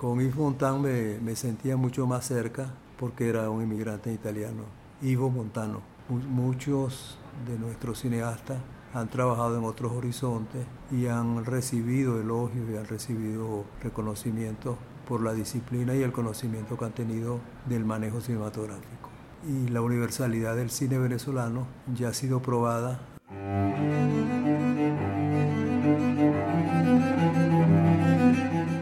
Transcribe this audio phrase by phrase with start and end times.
[0.00, 4.64] Con Yves Montand me, me sentía mucho más cerca porque era un inmigrante italiano,
[5.00, 5.80] Ivo Montano.
[6.10, 8.58] Muchos de nuestros cineastas
[8.92, 14.76] han trabajado en otros horizontes y han recibido elogios y han recibido reconocimientos
[15.08, 19.08] por la disciplina y el conocimiento que han tenido del manejo cinematográfico.
[19.48, 23.00] Y la universalidad del cine venezolano ya ha sido probada.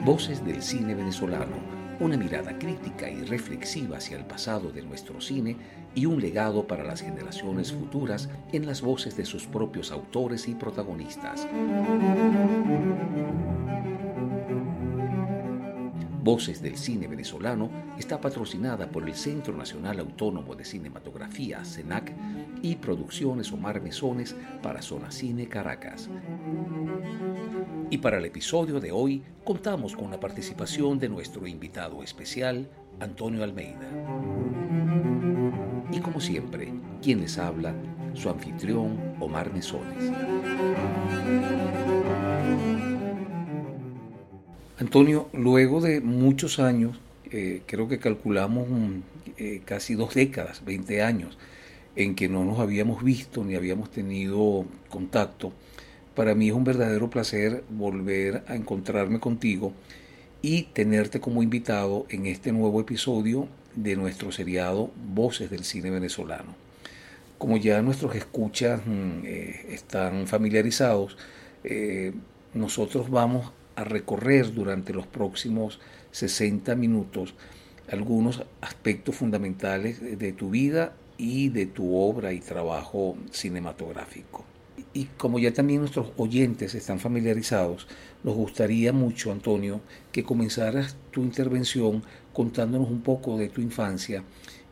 [0.05, 5.57] Voces del cine venezolano una mirada crítica y reflexiva hacia el pasado de nuestro cine
[5.95, 10.55] y un legado para las generaciones futuras en las voces de sus propios autores y
[10.55, 11.47] protagonistas.
[16.25, 22.15] Voces del Cine Venezolano está patrocinada por el Centro Nacional Autónomo de Cinematografía, CENAC,
[22.63, 26.09] y Producciones Omar Mesones para Zona Cine Caracas.
[27.91, 33.45] Y para el episodio de hoy contamos con la participación de nuestro invitado especial, Antonio
[33.45, 33.87] Almeida.
[35.93, 36.73] Y como siempre,
[37.03, 37.75] quien les habla,
[38.15, 40.11] su anfitrión, Omar Mesones.
[44.77, 46.99] Antonio, luego de muchos años,
[47.31, 48.67] eh, creo que calculamos
[49.39, 51.39] eh, casi dos décadas, 20 años,
[51.95, 55.53] en que no nos habíamos visto ni habíamos tenido contacto,
[56.17, 59.73] para mí es un verdadero placer volver a encontrarme contigo
[60.43, 66.57] y tenerte como invitado en este nuevo episodio de nuestro seriado Voces del Cine Venezolano.
[67.39, 71.17] Como ya nuestros escuchas mm, eh, están familiarizados,
[72.53, 75.81] nosotros vamos a recorrer durante los próximos
[76.13, 77.35] 60 minutos
[77.91, 84.45] algunos aspectos fundamentales de tu vida y de tu obra y trabajo cinematográfico.
[84.93, 87.87] Y como ya también nuestros oyentes están familiarizados,
[88.23, 89.81] nos gustaría mucho, Antonio,
[90.13, 94.23] que comenzaras tu intervención contándonos un poco de tu infancia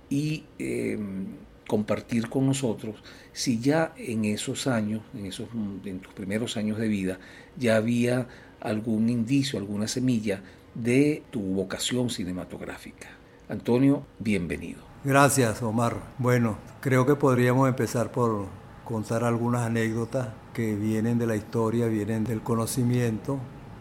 [0.09, 1.27] y em,
[1.67, 2.97] compartir con nosotros
[3.33, 5.49] si ya en esos años, en, esos,
[5.85, 7.19] en tus primeros años de vida,
[7.57, 8.29] ya había
[8.63, 10.43] algún indicio, alguna semilla
[10.75, 13.09] de tu vocación cinematográfica.
[13.49, 14.81] Antonio, bienvenido.
[15.05, 15.97] Gracias, Omar.
[16.19, 18.47] Bueno, creo que podríamos empezar por
[18.85, 23.39] contar algunas anécdotas que vienen de la historia, vienen del conocimiento,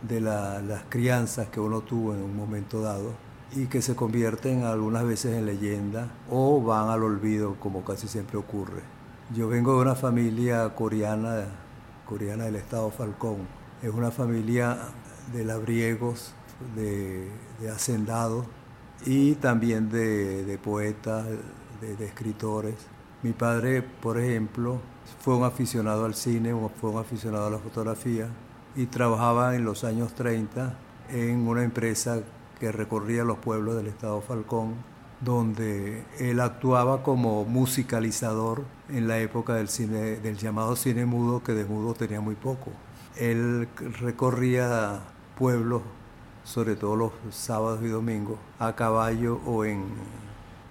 [0.08, 3.14] de las crianzas que uno tuvo en un momento dado
[3.56, 8.38] y que se convierten algunas veces en leyenda o van al olvido como casi siempre
[8.38, 8.82] ocurre.
[9.36, 11.46] Yo vengo de una familia coreana,
[12.06, 14.78] coreana del estado Falcón, es una familia
[15.34, 16.34] de labriegos,
[16.76, 17.30] de,
[17.74, 18.46] hacendados
[19.06, 21.26] y también de, poetas,
[21.82, 22.76] de, escritores.
[23.24, 24.80] Mi padre, por ejemplo,
[25.20, 28.28] fue un aficionado al cine, fue un aficionado a la fotografía
[28.76, 30.74] y trabajaba en los años 30
[31.10, 32.22] en una empresa
[32.60, 34.76] que recorría los pueblos del estado Falcón,
[35.20, 41.54] donde él actuaba como musicalizador en la época del cine, del llamado cine mudo, que
[41.54, 42.72] de mudo tenía muy poco.
[43.18, 43.68] Él
[44.00, 45.02] recorría
[45.38, 45.82] pueblos,
[46.44, 49.84] sobre todo los sábados y domingos, a caballo o en,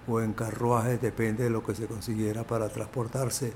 [0.07, 3.53] o en carruajes, depende de lo que se consiguiera para transportarse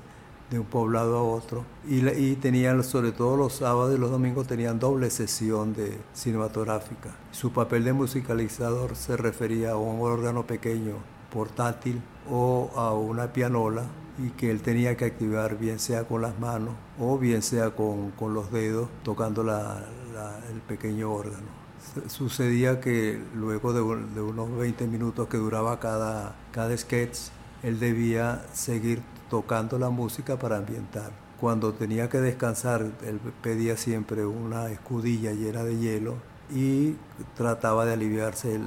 [0.50, 1.64] de un poblado a otro.
[1.88, 7.10] Y, tenían, sobre todo los sábados y los domingos, tenían doble sesión de cinematográfica.
[7.32, 10.94] Su papel de musicalizador se refería a un órgano pequeño,
[11.32, 13.84] portátil, o a una pianola
[14.18, 18.12] y que él tenía que activar bien sea con las manos o bien sea con,
[18.32, 21.66] los dedos tocando el pequeño órgano.
[22.08, 27.18] Sucedía que luego de, unos 20 minutos que duraba cada, cada sketch,
[27.62, 31.10] él debía seguir tocando la música para ambientar.
[31.40, 36.14] Cuando tenía que descansar, él pedía siempre una escudilla llena de hielo
[36.50, 36.96] y
[37.36, 38.58] trataba de aliviarse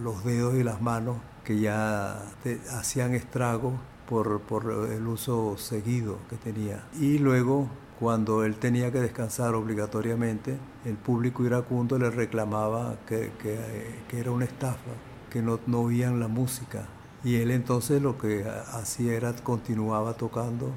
[0.00, 2.22] los dedos y las manos que ya
[2.70, 3.74] hacían estragos
[4.08, 4.40] por,
[4.90, 6.84] el uso seguido que tenía.
[6.98, 7.68] Y luego,
[7.98, 13.30] cuando él tenía que descansar obligatoriamente, el público iracundo le reclamaba que,
[14.12, 14.92] era una estafa,
[15.30, 16.86] que no, no oían la música.
[17.24, 20.70] Y él entonces lo que hacía era continuaba tocando.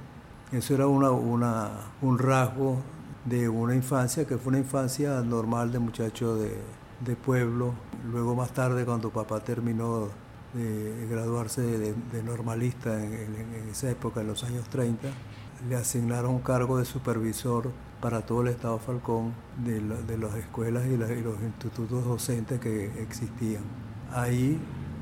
[0.52, 1.72] Eso era una, una,
[2.02, 2.78] un rasgo
[3.26, 6.56] de una infancia que fue una infancia normal de muchacho de,
[7.04, 7.74] de pueblo.
[8.12, 10.10] Luego más tarde cuando papá terminó
[10.56, 15.08] de graduarse de, normalista en, esa época, en los años 30,
[15.70, 17.72] le asignaron un cargo de supervisor
[18.02, 19.82] para todo el Estado Falcón de,
[20.18, 23.64] las escuelas y, los institutos docentes que existían.
[24.12, 24.60] Ahí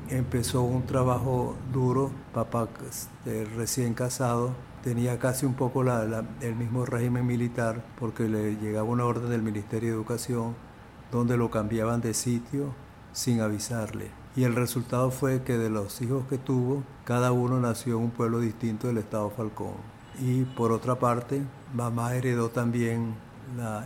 [0.08, 7.26] empezó un trabajo duro, papá este, recién casado, tenía casi un poco el mismo régimen
[7.26, 10.54] militar porque le llegaba una orden del Ministerio de Educación
[11.10, 12.74] donde lo cambiaban de sitio
[13.12, 14.23] sin avisarle.
[14.36, 18.10] Y el resultado fue que de los hijos que tuvo, cada uno nació en un
[18.10, 19.74] pueblo distinto del estado Falcón.
[20.20, 21.42] Y por otra parte,
[21.72, 23.14] mamá heredó también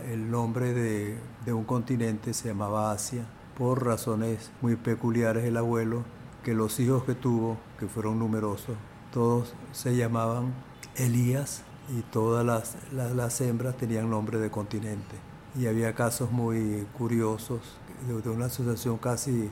[0.09, 3.25] el nombre de, de un continente, se llamaba Asia,
[3.57, 6.03] por razones muy peculiares el abuelo,
[6.43, 8.77] que los hijos que tuvo, que fueron numerosos,
[9.11, 10.53] todos se llamaban
[10.95, 11.63] Elías
[11.97, 15.15] y todas las, las, hembras tenían nombre de continente.
[15.57, 17.59] Y había casos muy curiosos
[18.07, 19.49] de, una asociación casi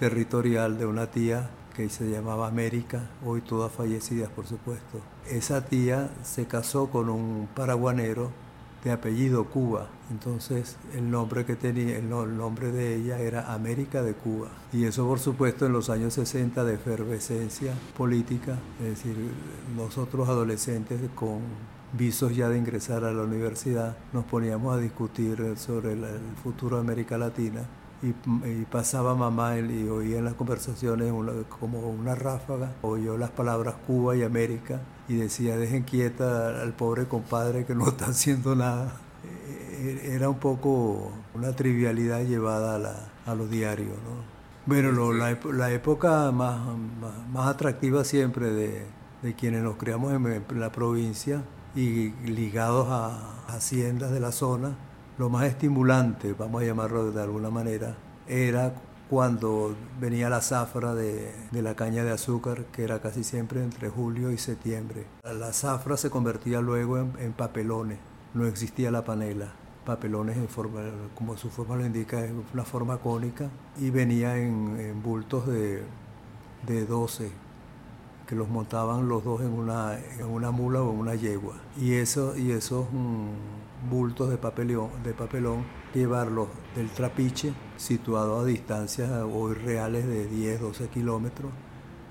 [0.00, 4.98] territorial de una tía que se llamaba América, hoy todas fallecidas por supuesto.
[5.28, 8.30] Esa tía se casó con un paraguanero
[8.82, 9.88] de apellido Cuba.
[10.10, 14.48] Entonces el nombre que tenía, el, nombre de ella era América de Cuba.
[14.72, 19.14] Y eso por supuesto en los años 60 de efervescencia política, es decir,
[19.76, 21.40] nosotros adolescentes con
[21.92, 26.06] visos ya de ingresar a la universidad, nos poníamos a discutir sobre el,
[26.42, 27.66] futuro de América Latina
[28.02, 31.12] y, pasaba mamá y oía en las conversaciones
[31.48, 37.06] como una ráfaga, oyó las palabras Cuba y América y decía, dejen quieta al pobre
[37.06, 38.92] compadre que no está haciendo nada.
[39.82, 43.88] E, era un poco una trivialidad llevada a, la, a los diarios.
[43.88, 44.40] ¿no?
[44.66, 46.60] Bueno, la, la, época más,
[47.32, 48.86] más, atractiva siempre de,
[49.22, 51.42] de, quienes nos criamos en, la provincia
[51.74, 54.76] y ligados a haciendas de la zona,
[55.20, 57.94] lo más estimulante, vamos a llamarlo de alguna manera,
[58.26, 58.72] era
[59.10, 64.30] cuando venía la zafra de, la caña de azúcar, que era casi siempre entre julio
[64.30, 65.04] y septiembre.
[65.22, 67.98] La zafra se convertía luego en, papelones,
[68.32, 69.52] no existía la panela.
[69.84, 70.80] Papelones en forma,
[71.14, 75.82] como su forma lo indica, en una forma cónica y venía en, bultos de,
[76.66, 77.30] de 12
[78.26, 81.56] que los montaban los dos en una, en una mula o en una yegua.
[81.76, 89.10] Y, eso, y mm, bultos de, papelón, de papelón, llevarlos del trapiche, situado a distancias
[89.10, 91.50] hoy reales de 10, 12 kilómetros,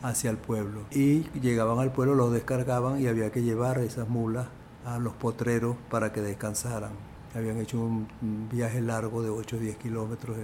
[0.01, 0.81] hacia el pueblo.
[0.92, 4.48] Y llegaban al pueblo, los descargaban y había que llevar esas mulas
[4.86, 6.92] a los potreros para que descansaran.
[7.36, 8.07] Habían hecho un
[8.51, 10.38] viaje largo de 8 o 10 kilómetros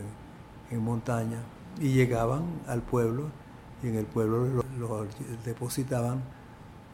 [0.70, 1.38] en, montaña
[1.80, 3.30] y llegaban al pueblo
[3.82, 5.08] y en el pueblo lo,
[5.46, 6.22] depositaban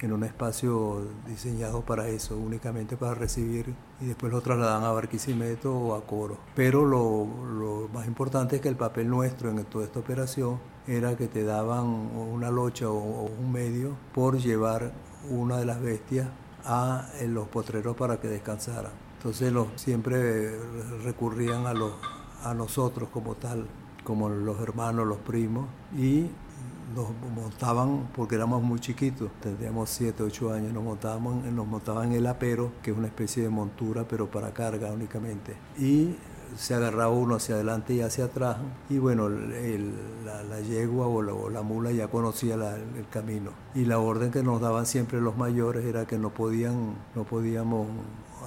[0.01, 5.75] en un espacio diseñado para eso, únicamente para recibir y después lo trasladaban a Barquisimeto
[5.75, 6.37] o a Coro.
[6.55, 11.27] Pero lo, más importante es que el papel nuestro en toda esta operación era que
[11.27, 14.91] te daban una locha o, un medio por llevar
[15.29, 16.27] una de las bestias
[16.65, 18.91] a los potreros para que descansaran.
[19.17, 20.57] Entonces siempre
[21.03, 21.93] recurrían a, los,
[22.43, 23.67] a nosotros como tal,
[24.03, 26.27] como los hermanos, los primos, y
[26.95, 32.27] nos montaban, porque éramos muy chiquitos, tendríamos 7, 8 años, nos montaban, nos montaban el
[32.27, 35.55] apero, que es una especie de montura, pero para carga únicamente.
[35.77, 36.15] Y
[36.57, 38.57] se agarraba uno hacia adelante y hacia atrás,
[38.89, 43.51] y bueno, la, yegua o la, mula ya conocía el camino.
[43.73, 47.87] Y la orden que nos daban siempre los mayores era que no, podían, no podíamos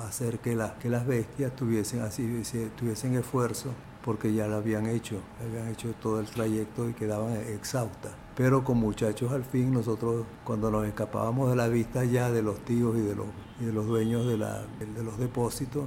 [0.07, 2.43] hacer que, que las bestias tuviesen, así,
[2.77, 3.71] tuviesen esfuerzo
[4.05, 8.13] porque ya lo habían hecho, habían hecho todo el trayecto y quedaban exhaustas.
[8.37, 12.59] Pero con muchachos al fin, nosotros cuando nos escapábamos de la vista ya de los
[12.65, 13.27] tíos y de los,
[13.61, 15.85] de los dueños de, la, de los depósitos,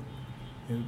[0.70, 0.84] Em,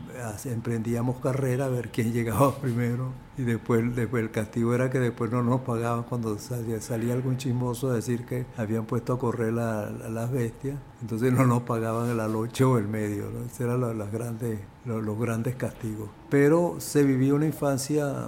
[0.52, 5.32] emprendíamos carrera a ver quién llegaba primero y después, después el castigo era que después
[5.32, 10.32] no nos pagaban cuando salía, algún chismoso a decir que habían puesto a correr las
[10.32, 13.46] bestias, entonces no nos pagaban el alocho o el medio, ¿no?
[13.46, 16.10] esos eran los, grandes, los, grandes castigos.
[16.30, 18.28] Pero se vivía una infancia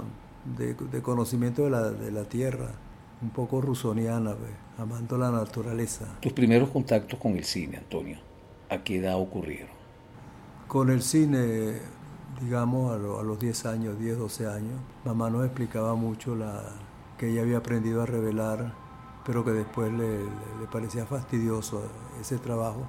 [0.58, 2.70] de, conocimiento de la, de la tierra,
[3.22, 4.36] un poco rusoniana,
[4.78, 6.06] amando la naturaleza.
[6.20, 8.18] Tus primeros contactos con el cine, Antonio,
[8.70, 9.70] ¿a qué edad ocurrieron?
[10.68, 11.80] Con el cine,
[12.42, 16.64] digamos, a, los 10 años, 10, 12 años, mamá nos explicaba mucho la,
[17.18, 18.74] que ella había aprendido a revelar,
[19.26, 20.20] pero que después le,
[20.72, 21.84] parecía fastidioso
[22.20, 22.88] ese trabajo.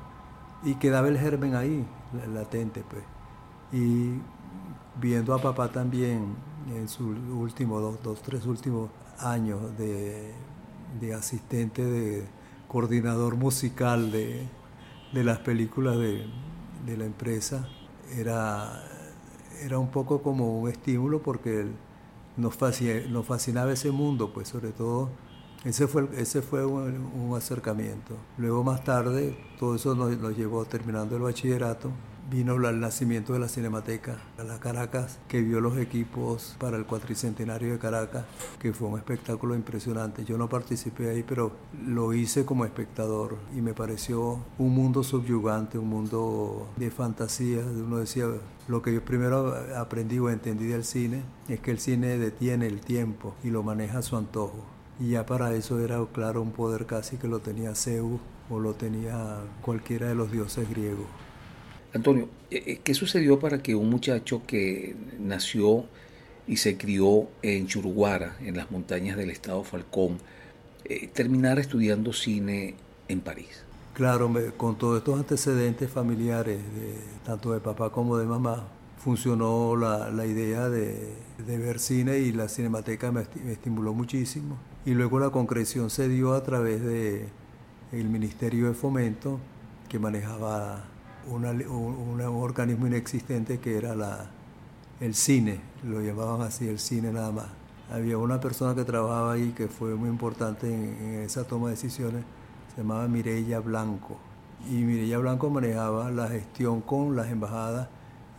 [0.62, 1.84] Y quedaba el germen ahí,
[2.32, 3.02] latente, pues.
[3.72, 4.20] Y
[5.00, 6.36] viendo a papá también
[6.72, 8.90] en sus últimos, dos, dos tres últimos
[9.22, 10.34] años de,
[11.14, 12.24] asistente, de
[12.68, 14.46] coordinador musical de,
[15.12, 16.26] de las películas de,
[16.86, 17.68] de la empresa
[18.16, 18.84] era,
[19.62, 21.66] era un poco como un estímulo porque
[22.36, 22.58] nos,
[23.08, 25.10] nos fascinaba ese mundo, pues sobre todo
[25.64, 28.16] ese fue, ese fue un, acercamiento.
[28.36, 31.90] Luego más tarde todo eso nos, llevó terminando el bachillerato,
[32.32, 36.86] vino el nacimiento de la Cinemateca, a la Caracas, que vio los equipos para el
[36.86, 38.24] cuatricentenario de Caracas,
[38.58, 40.24] que fue un espectáculo impresionante.
[40.24, 41.52] Yo no participé ahí, pero
[41.86, 47.60] lo hice como espectador y me pareció un mundo subyugante, un mundo de fantasía.
[47.60, 48.24] Uno decía,
[48.66, 52.80] lo que yo primero aprendí o entendí del cine es que el cine detiene el
[52.80, 54.64] tiempo y lo maneja a su antojo.
[54.98, 58.72] Y ya para eso era, claro, un poder casi que lo tenía Zeus o lo
[58.72, 61.06] tenía cualquiera de los dioses griegos.
[61.94, 65.84] Antonio, eh, eh, ¿qué sucedió para que un muchacho que nació
[66.46, 70.18] y se crió en Churuguara, en las montañas del estado Falcón,
[70.84, 72.76] eh, terminara estudiando cine
[73.08, 73.64] en París?
[73.94, 76.60] Claro, con todos estos antecedentes familiares,
[77.26, 81.14] tanto de papá como de mamá, funcionó la, idea de,
[81.46, 84.56] ver cine y la cinemateca me, me, estimuló muchísimo.
[84.86, 87.28] Y luego la concreción se dio a través de
[87.92, 89.38] el Ministerio de Fomento,
[89.90, 90.86] que manejaba
[91.28, 94.30] un, organismo inexistente que era la,
[95.00, 97.46] el cine, lo llamaban así, el cine nada más.
[97.90, 102.24] Había una persona que trabajaba ahí que fue muy importante en, esa toma de decisiones,
[102.74, 104.16] se llamaba Mireya Blanco.
[104.68, 107.88] Y Mireya Blanco manejaba la gestión con las embajadas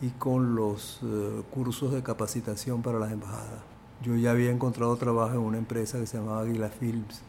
[0.02, 3.62] y con los eh, cursos de capacitación para las embajadas.
[4.02, 7.22] Yo ya había encontrado trabajo en una empresa que se llamaba Aguila Films,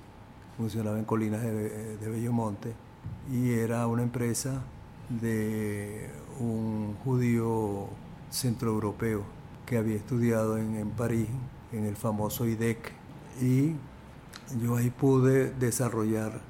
[0.57, 2.73] funcionaba en Colinas de, de Bellomonte,
[3.31, 4.63] y era una empresa
[5.09, 7.89] de un judío
[8.31, 9.23] centroeuropeo
[9.67, 11.29] que había estudiado en, París,
[11.73, 12.93] en el famoso IDEC,
[13.41, 13.75] y
[14.63, 16.41] yo ahí pude desarrollar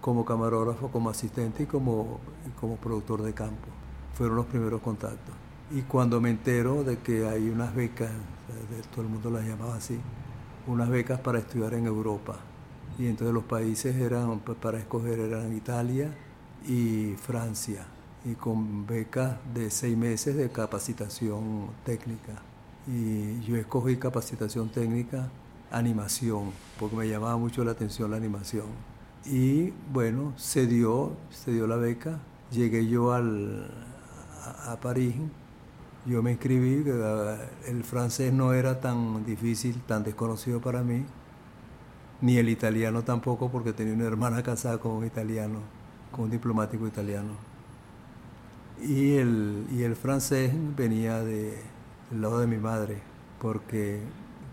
[0.00, 2.20] como camarógrafo, como asistente y como,
[2.60, 3.68] como productor de campo.
[4.14, 5.34] Fueron los primeros contactos.
[5.70, 8.10] Y cuando me entero de que hay unas becas,
[8.94, 9.98] todo el mundo las llamaba así,
[10.66, 12.36] unas becas para estudiar en Europa.
[12.98, 16.14] Y entonces los países eran, para escoger eran Italia,
[16.66, 17.86] y Francia,
[18.24, 22.42] y con becas de seis meses de capacitación técnica.
[22.86, 25.28] Y yo escogí capacitación técnica,
[25.70, 28.66] animación, porque me llamaba mucho la atención la animación.
[29.26, 32.18] Y bueno, se dio, se dio la beca,
[32.50, 33.70] llegué yo al,
[34.66, 35.14] a, París,
[36.06, 36.84] yo me inscribí,
[37.66, 41.04] el francés no era tan difícil, tan desconocido para mí,
[42.20, 45.60] ni el italiano tampoco, porque tenía una hermana casada con un italiano
[46.14, 47.32] con un diplomático italiano.
[48.80, 51.58] Y el, y el francés venía de,
[52.10, 52.98] del lado de mi madre,
[53.40, 54.00] porque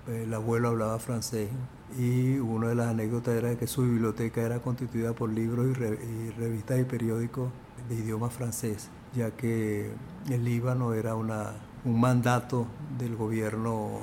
[0.07, 1.49] el abuelo hablaba francés
[1.97, 6.79] y una de las anécdotas era que su biblioteca era constituida por libros y, revistas
[6.79, 7.49] y periódicos
[7.89, 9.91] de idioma francés, ya que
[10.29, 11.51] el Líbano era una,
[11.83, 12.65] un mandato
[12.97, 13.99] del gobierno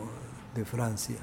[0.55, 1.19] de Francia.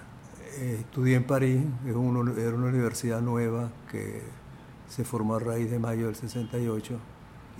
[0.59, 4.23] estudié en París, era una, era una universidad nueva que
[4.89, 6.97] se formó a raíz de mayo del 68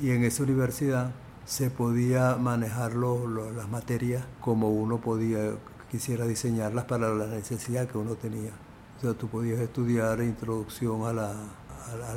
[0.02, 1.12] y en esa universidad
[1.46, 5.52] se podía manejar las materias como uno podía,
[5.92, 8.52] quisiera diseñarlas para la necesidad que uno tenía.
[8.98, 11.34] O sea, tú podías estudiar introducción a la,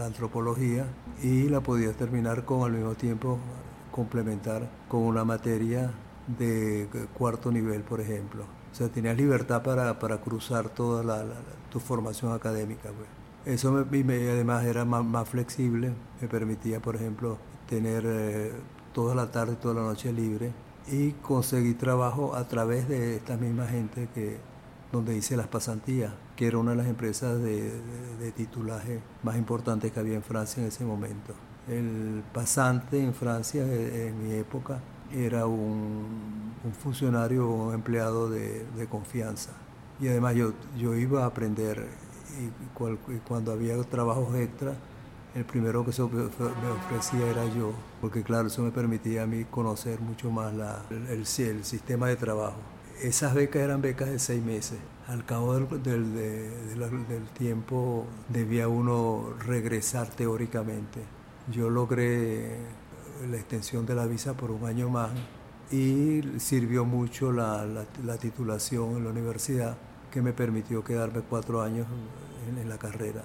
[0.02, 0.86] antropología
[1.22, 3.38] y la podías terminar con al mismo tiempo
[3.92, 5.92] complementar con una materia
[6.38, 8.44] de cuarto nivel, por ejemplo.
[8.72, 11.24] O sea, tenías libertad para, para cruzar toda la,
[11.70, 12.90] tu formación académica.
[12.90, 13.27] Pues.
[13.48, 18.52] Eso me, además era más, flexible, me permitía, por ejemplo, tener eh,
[18.92, 20.52] toda la tarde, toda la noche libre
[20.86, 24.36] y conseguir trabajo a través de esta misma gente que
[24.92, 27.72] donde hice las pasantías, que era una de las empresas de,
[28.36, 31.32] titulaje más importantes que había en Francia en ese momento.
[31.68, 36.52] El pasante en Francia eh, en mi época era un,
[36.82, 39.52] funcionario o un empleado de, confianza.
[40.00, 41.88] Y además yo, yo iba a aprender
[42.36, 44.74] y, cuando había trabajos extra,
[45.34, 49.44] el primero que se me ofrecía era yo, porque claro, eso me permitía a mí
[49.44, 52.56] conocer mucho más la, el, el, sistema de trabajo.
[53.02, 54.78] Esas becas eran becas de seis meses.
[55.06, 61.00] Al cabo del, del, tiempo debía uno regresar teóricamente.
[61.50, 62.58] Yo logré
[63.30, 65.10] la extensión de la visa por un año más
[65.70, 67.64] y sirvió mucho la,
[68.04, 69.76] la titulación en la universidad
[70.10, 71.86] que me permitió quedarme cuatro años
[72.48, 73.22] en, la carrera.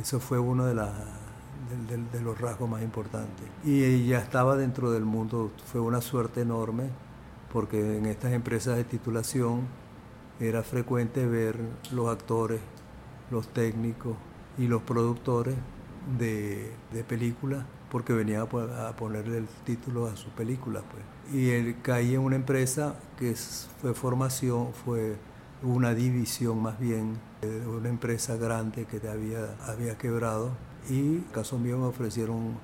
[0.00, 3.46] Eso fue uno de, los rasgos más importantes.
[3.64, 6.90] Y ya estaba dentro del mundo, fue una suerte enorme,
[7.52, 9.62] porque en estas empresas de titulación
[10.40, 11.56] era frecuente ver
[11.92, 12.60] los actores,
[13.30, 14.16] los técnicos
[14.58, 15.54] y los productores
[16.18, 16.72] de,
[17.08, 20.82] películas, porque venía a, ponerle el título a sus películas.
[20.90, 21.34] Pues.
[21.34, 23.34] Y él caí en una empresa que
[23.80, 25.16] fue formación, fue
[25.64, 30.52] una división más bien de una empresa grande que había, había quebrado
[30.88, 32.58] y caso mío me ofrecieron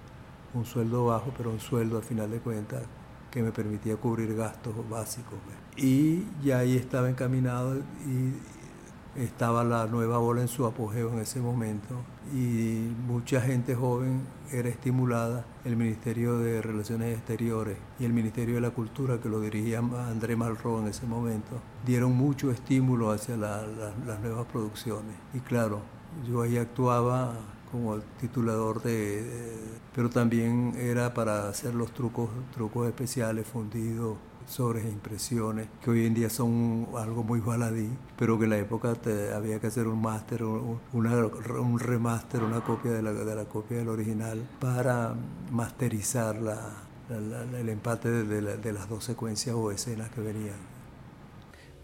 [0.52, 2.83] un, sueldo bajo, pero un sueldo al final de cuentas
[3.30, 5.38] que me permitía cubrir gastos básicos.
[5.45, 5.85] Pues.
[5.85, 8.35] Y ya ahí estaba encaminado y
[9.17, 11.97] estaba la nueva bola en su apogeo en ese momento
[12.33, 18.61] y mucha gente joven era estimulada, el Ministerio de Relaciones Exteriores y el Ministerio de
[18.61, 24.21] la Cultura, que lo dirigía André Malraux en ese momento, dieron mucho estímulo hacia las
[24.21, 25.14] nuevas producciones.
[25.35, 25.81] Y claro,
[26.29, 27.35] yo ahí actuaba
[27.71, 29.57] como titulador de,
[29.95, 34.17] pero también era para hacer los trucos, trucos especiales, fundidos,
[34.50, 37.88] sobre impresiones, que hoy en día son algo muy baladí,
[38.19, 38.95] pero que en la época
[39.35, 43.88] había que hacer un máster, un remaster, una copia de la, de la copia del
[43.88, 45.14] original para
[45.52, 46.83] masterizar la,
[47.59, 50.57] el empate de, de las dos secuencias o escenas que venían.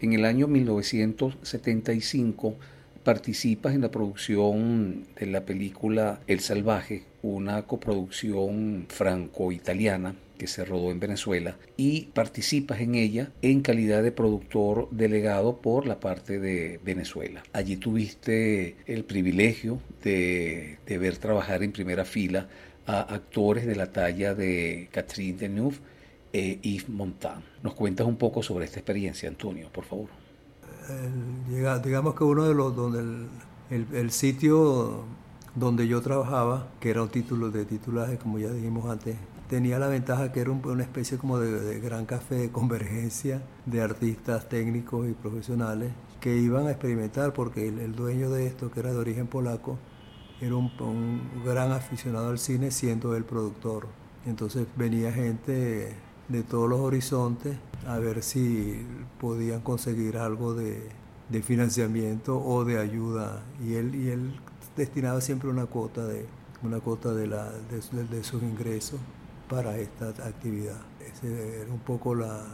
[0.01, 2.55] En el año 1975
[3.03, 10.91] participas en la producción de la película El Salvaje, una coproducción franco-italiana que se rodó
[10.91, 16.79] en Venezuela y participas en ella en calidad de productor delegado por la parte de
[16.83, 17.43] Venezuela.
[17.53, 22.47] Allí tuviste el privilegio de, ver trabajar en primera fila
[22.85, 25.77] a actores de la talla de Catherine Deneuve
[26.31, 27.43] e Yves Montand.
[27.63, 30.09] ¿Nos cuentas un poco sobre esta experiencia, Antonio, por favor?
[31.83, 33.27] digamos que uno de los donde
[33.69, 35.03] el, el, sitio
[35.53, 39.17] donde yo trabajaba, que era un título de titulaje, como ya dijimos antes,
[39.49, 44.49] tenía la ventaja que era una especie como de, gran café de convergencia de artistas
[44.49, 48.97] técnicos y profesionales que iban a experimentar porque el, dueño de esto, que era de
[48.97, 49.77] origen polaco,
[50.41, 53.87] era un, gran aficionado al cine siendo el productor.
[54.25, 55.95] Entonces venía gente
[56.27, 58.85] de todos los horizontes a ver si
[59.19, 60.81] podían conseguir algo de,
[61.43, 64.39] financiamiento o de ayuda y él, y él
[64.75, 66.25] destinaba siempre una cuota de
[66.63, 68.99] una cuota de, la, de sus ingresos
[69.49, 70.77] para esta actividad.
[70.99, 72.45] Esa era un poco la,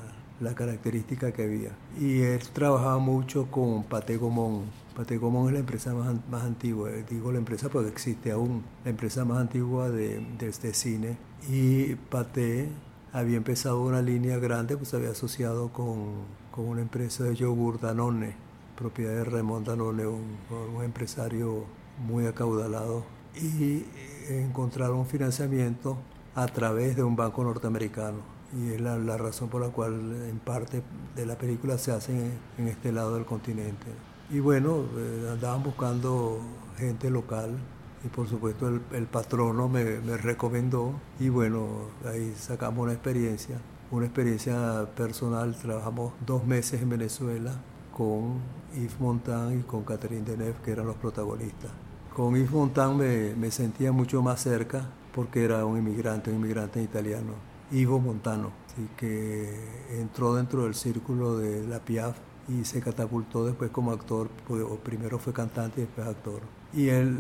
[0.56, 1.72] característica que había.
[1.98, 4.64] Y él trabajaba mucho con Paté Gomón.
[4.94, 8.90] Paté Gomón es la empresa más, antigua, eh, digo la empresa porque existe aún, la
[8.90, 11.18] empresa más antigua de, este cine.
[11.50, 12.68] Y Paté
[13.14, 18.36] había empezado una línea grande, pues había asociado con, una empresa de yogur Danone,
[18.78, 20.38] propiedad de Raymond Danone, un,
[20.76, 21.64] un empresario
[22.06, 23.06] muy acaudalado.
[23.34, 23.86] Y
[24.30, 25.98] encontraron financiamiento
[26.36, 28.18] a través de un banco norteamericano.
[28.56, 29.94] Y es la, razón por la cual
[30.30, 30.84] en parte
[31.16, 33.88] de la película se hace en, este lado del continente.
[34.30, 36.40] Y bueno, eh, andaban buscando
[36.78, 37.58] gente local
[38.06, 41.68] y por supuesto el, patrono me, me, recomendó y bueno,
[42.06, 43.58] ahí sacamos una experiencia,
[43.92, 45.56] una experiencia personal.
[45.56, 47.54] Trabajamos dos meses en Venezuela
[47.96, 48.40] con
[48.76, 51.72] Yves Montand y con Catherine Deneuve, que eran los protagonistas.
[52.16, 56.82] Con Yves Montand me, me sentía mucho más cerca porque era un inmigrante, un inmigrante
[56.82, 57.34] italiano,
[57.72, 58.52] Ivo Montano,
[58.98, 59.50] que
[59.92, 65.20] entró dentro del círculo de la Piaf y se catapultó después como actor, pues, primero
[65.20, 66.42] fue cantante y después actor.
[66.74, 67.20] Y él,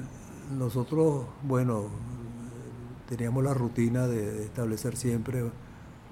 [0.58, 1.86] nosotros, bueno,
[3.08, 5.44] teníamos la rutina de establecer siempre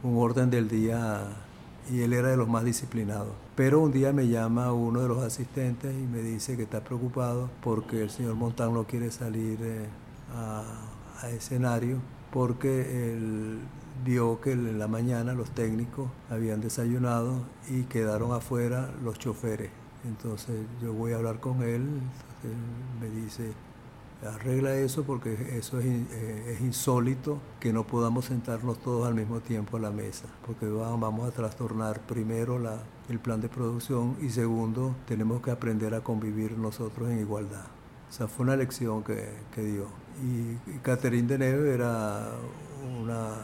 [0.04, 1.28] un orden del día
[1.91, 3.34] y él era de los más disciplinados.
[3.56, 7.50] Pero un día me llama uno de los asistentes y me dice que está preocupado
[7.63, 9.88] porque el señor Montano no quiere salir eh,
[10.34, 10.63] a
[11.22, 11.98] a escenario
[12.32, 13.60] porque él
[14.04, 19.70] vio que en la mañana los técnicos habían desayunado y quedaron afuera los choferes.
[20.06, 21.84] Entonces yo voy a hablar con él,
[22.44, 23.54] él me dice,
[24.28, 29.78] arregla eso porque eso eh, es, insólito que no podamos sentarnos todos al mismo tiempo
[29.78, 32.80] a la mesa, porque vamos a trastornar primero la,
[33.10, 37.66] el plan de producción y segundo tenemos que aprender a convivir nosotros en igualdad.
[38.10, 40.01] O sea, fue una lección que, que dio.
[40.24, 42.30] Y Catherine Deneuve era
[43.02, 43.36] una,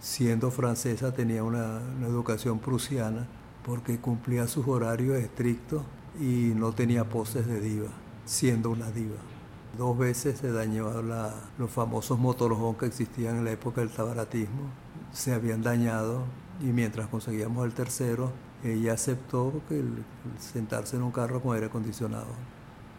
[0.00, 3.26] siendo francesa, tenía una, educación prusiana
[3.64, 5.82] porque cumplía sus horarios estrictos
[6.20, 7.90] y no tenía poses de diva,
[8.24, 9.16] siendo una diva.
[9.78, 10.90] Dos veces se dañó
[11.58, 14.70] los famosos motorhomes que existían en la época del tabaratismo,
[15.12, 16.24] se habían dañado
[16.60, 19.82] y mientras conseguíamos el tercero, ella aceptó que
[20.38, 22.26] sentarse en un carro con aire acondicionado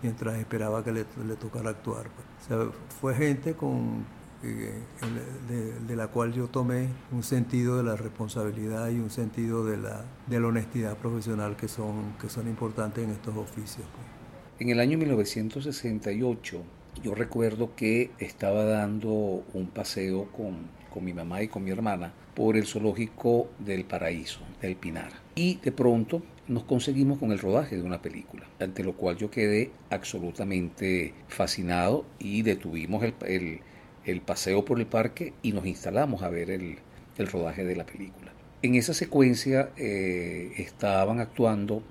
[0.03, 1.05] mientras esperaba que le,
[1.39, 2.05] tocara actuar.
[2.07, 4.05] O sea, fue gente con,
[4.43, 4.73] eh,
[5.87, 10.05] de, la cual yo tomé un sentido de la responsabilidad y un sentido de la,
[10.27, 13.87] de la honestidad profesional que son, que son importantes en estos oficios.
[13.95, 14.07] Pues.
[14.59, 16.61] En el año 1968
[17.01, 19.09] yo recuerdo que estaba dando
[19.53, 24.41] un paseo con, con mi mamá y con mi hermana por el zoológico del Paraíso,
[24.61, 25.11] del Pinar.
[25.35, 29.31] Y de pronto nos conseguimos con el rodaje de una película, ante lo cual yo
[29.31, 36.49] quedé absolutamente fascinado y detuvimos el, paseo por el parque y nos instalamos a ver
[36.49, 36.77] el,
[37.17, 38.33] rodaje de la película.
[38.61, 41.83] En esa secuencia eh, estaban actuando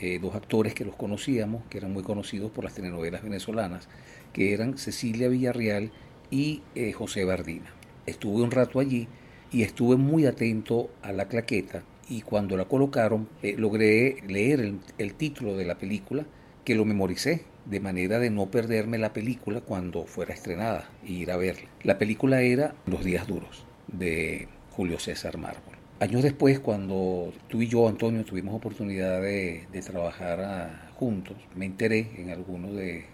[0.00, 3.88] eh, dos actores que los conocíamos, que eran muy conocidos por las telenovelas venezolanas,
[4.32, 5.92] que eran Cecilia Villarreal
[6.30, 7.72] y eh, José Bardina.
[8.06, 9.08] Estuve un rato allí
[9.52, 15.56] y estuve muy atento a la claqueta y cuando la colocaron logré leer el, título
[15.56, 16.26] de la película
[16.64, 21.30] que lo memoricé de manera de no perderme la película cuando fuera estrenada y ir
[21.30, 21.68] a verla.
[21.84, 25.76] La película era Los días duros de Julio César Mármol.
[26.00, 32.10] Años después, cuando tú y yo, Antonio, tuvimos oportunidad de, trabajar ah, juntos, me enteré
[32.16, 33.06] en alguno de,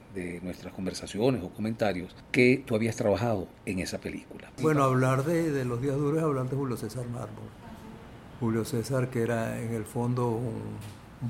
[0.42, 4.50] nuestras conversaciones o comentarios que tú habías trabajado en esa película.
[4.62, 7.50] Bueno, hablar de, de Los días duros es hablar de Julio César Mármol.
[8.40, 10.78] Julio César, que era en el fondo un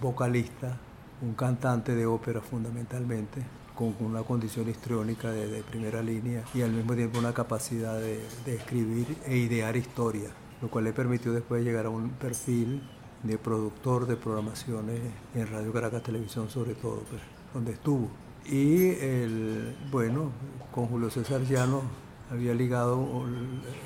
[0.01, 0.77] vocalista
[1.23, 3.43] un cantante de ópera fundamentalmente,
[3.75, 9.17] con una condición histriónica de, primera línea y al mismo tiempo una capacidad de, escribir
[9.27, 10.31] e idear historia,
[10.63, 12.83] lo cual le permitió después llegar a un perfil
[13.23, 15.01] de productor de programaciones
[15.35, 17.21] en Radio Caracas Televisión sobre todo, pues,
[17.53, 18.09] donde estuvo.
[18.47, 20.31] Y el, bueno,
[20.73, 21.83] con Julio César Llano
[22.31, 23.25] había ligado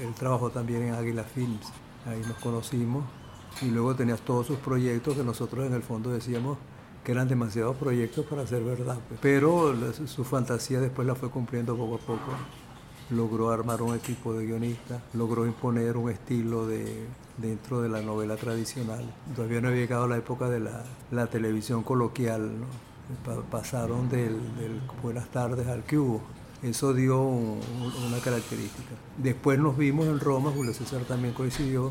[0.01, 1.73] el trabajo también en Águila Films,
[2.07, 3.05] ahí nos conocimos
[3.63, 6.59] y luego tenías todos sus proyectos que nosotros en el fondo decíamos
[7.05, 8.99] que eran demasiados proyectos para ser verdad.
[9.09, 9.21] Pues.
[9.23, 9.75] Pero
[10.07, 12.33] su fantasía después la fue cumpliendo poco a poco.
[13.11, 17.07] Logró armar un equipo de guionistas, logró imponer un estilo de,
[17.39, 19.05] dentro de la novela tradicional.
[19.35, 22.53] Todavía no había llegado la época de la, televisión coloquial,
[23.51, 24.39] pasaron del,
[25.03, 26.21] buenas tardes al que hubo.
[26.63, 28.91] Eso dio una característica.
[29.17, 31.91] Después nos vimos en Roma, Julio César también coincidió,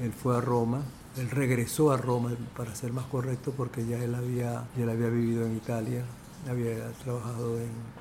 [0.00, 0.82] él fue a Roma
[1.16, 5.46] él regresó a Roma, para ser más correcto, porque ya él había, él había vivido
[5.46, 6.04] en Italia,
[6.48, 7.94] había trabajado en,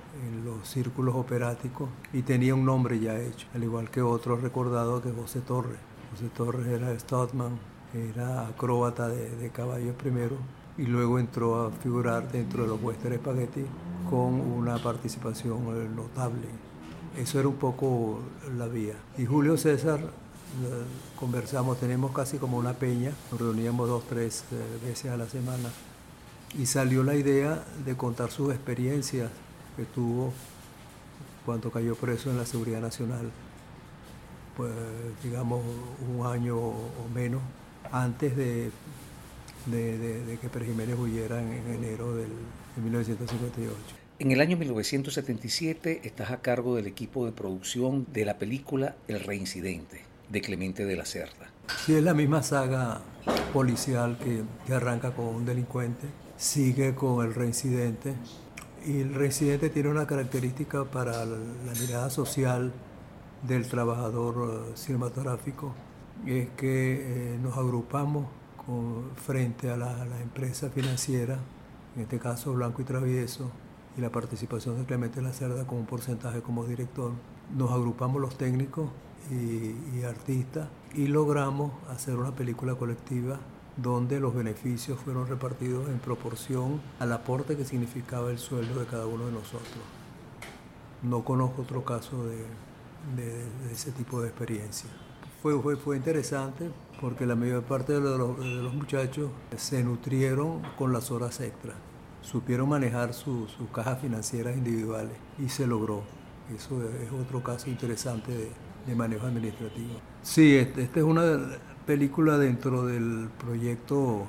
[0.46, 5.12] los círculos operáticos y tenía un nombre ya hecho, al igual que otro recordado que
[5.12, 5.80] José Torres.
[6.12, 7.58] José Torres era Stotman,
[7.94, 10.38] era acróbata de, caballos primero
[10.78, 13.66] y luego entró a figurar dentro de los Western Spaghetti
[14.10, 16.48] con una participación notable.
[17.18, 18.20] Eso era un poco
[18.58, 18.96] la vía.
[19.18, 20.00] Y Julio César
[21.20, 25.70] conversamos, tenemos casi como una peña, nos reuníamos dos, tres eh, veces a la semana
[26.58, 29.32] y salió la idea de contar sus experiencias
[29.76, 30.32] que tuvo
[31.46, 33.32] cuando cayó preso en la Seguridad Nacional,
[34.56, 34.72] pues
[35.24, 35.62] digamos
[36.08, 37.42] un año o menos
[37.92, 38.72] antes de,
[39.66, 42.32] de, que Pérez huyera en, enero del,
[42.76, 43.76] de 1958.
[44.20, 49.20] En el año 1977 estás a cargo del equipo de producción de la película El
[49.20, 51.52] Reincidente de Clemente de la Cerda.
[51.86, 53.02] Sí, es la misma saga
[53.54, 56.08] policial que, arranca con un delincuente,
[56.38, 58.16] sigue con el reincidente
[58.86, 61.38] y el reincidente tiene una característica para la,
[61.80, 62.74] mirada social
[63.48, 65.74] del trabajador eh, cinematográfico,
[66.26, 68.26] es que eh, nos agrupamos
[69.26, 71.38] frente a la, empresa financiera,
[71.96, 73.52] en este caso Blanco y Travieso,
[73.98, 77.12] y la participación de Clemente de la Cerda con un porcentaje como director.
[77.56, 78.90] Nos agrupamos los técnicos
[79.32, 83.40] y, artistas y logramos hacer una película colectiva
[83.78, 89.08] donde los beneficios fueron repartidos en proporción al aporte que significaba el sueldo de cada
[89.08, 89.84] uno de nosotros.
[91.02, 92.46] No conozco otro caso de,
[93.72, 94.90] ese tipo de experiencia.
[95.42, 96.70] Fue, fue, fue, interesante
[97.04, 101.76] porque la mayor parte de los, muchachos se nutrieron con las horas extras,
[102.22, 106.04] supieron manejar sus cajas financieras individuales y se logró.
[106.56, 108.50] Eso es otro caso interesante
[108.88, 110.00] de, manejo administrativo.
[110.22, 111.24] Sí, esta este es una
[111.86, 114.26] película dentro del proyecto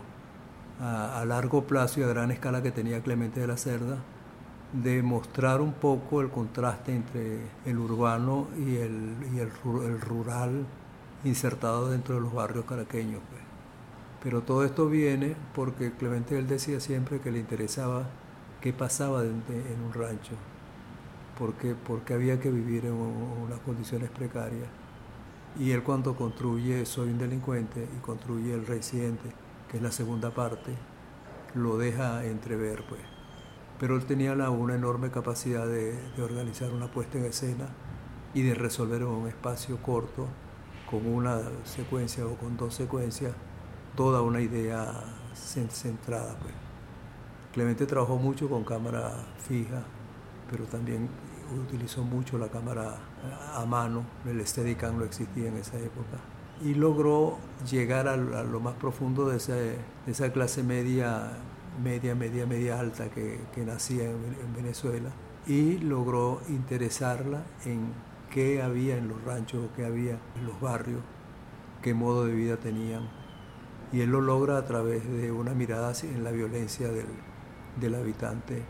[0.81, 3.99] a, largo plazo y a gran escala que tenía Clemente de la Cerda,
[4.73, 10.67] de mostrar un poco el contraste entre el urbano y el, el, rural
[11.25, 13.21] insertado dentro de los barrios caraqueños.
[13.31, 13.43] Pues.
[14.23, 18.07] Pero todo esto viene porque Clemente él decía siempre que le interesaba
[18.61, 19.43] qué pasaba en
[19.85, 20.35] un rancho,
[21.39, 24.69] porque, porque había que vivir en unas condiciones precarias.
[25.59, 29.31] Y él cuando construye Soy un delincuente y construye El residente,
[29.71, 30.75] que es la segunda parte,
[31.55, 33.01] lo deja entrever, pues.
[33.79, 37.69] Pero él tenía una enorme capacidad de, organizar una puesta en escena
[38.33, 40.27] y de resolver en un espacio corto,
[40.99, 43.33] con una secuencia o con dos secuencias,
[43.97, 44.93] toda una idea
[45.35, 46.55] centrada, pues.
[47.53, 49.85] Clemente trabajó mucho con cámara fija,
[50.51, 51.09] pero también
[51.53, 52.97] utilizó mucho la cámara
[53.55, 56.19] a mano, el Steadicam no existía en esa época,
[56.63, 57.39] y logró
[57.71, 61.31] llegar a, lo más profundo de, esa clase media,
[61.83, 65.11] media, media, media alta que, nacía en, Venezuela,
[65.47, 67.93] y logró interesarla en
[68.35, 71.01] qué había en los ranchos, qué había en los barrios,
[71.83, 73.09] qué modo de vida tenían.
[73.93, 77.07] Y él lo logra a través de una mirada en la violencia del,
[77.81, 78.65] del habitante,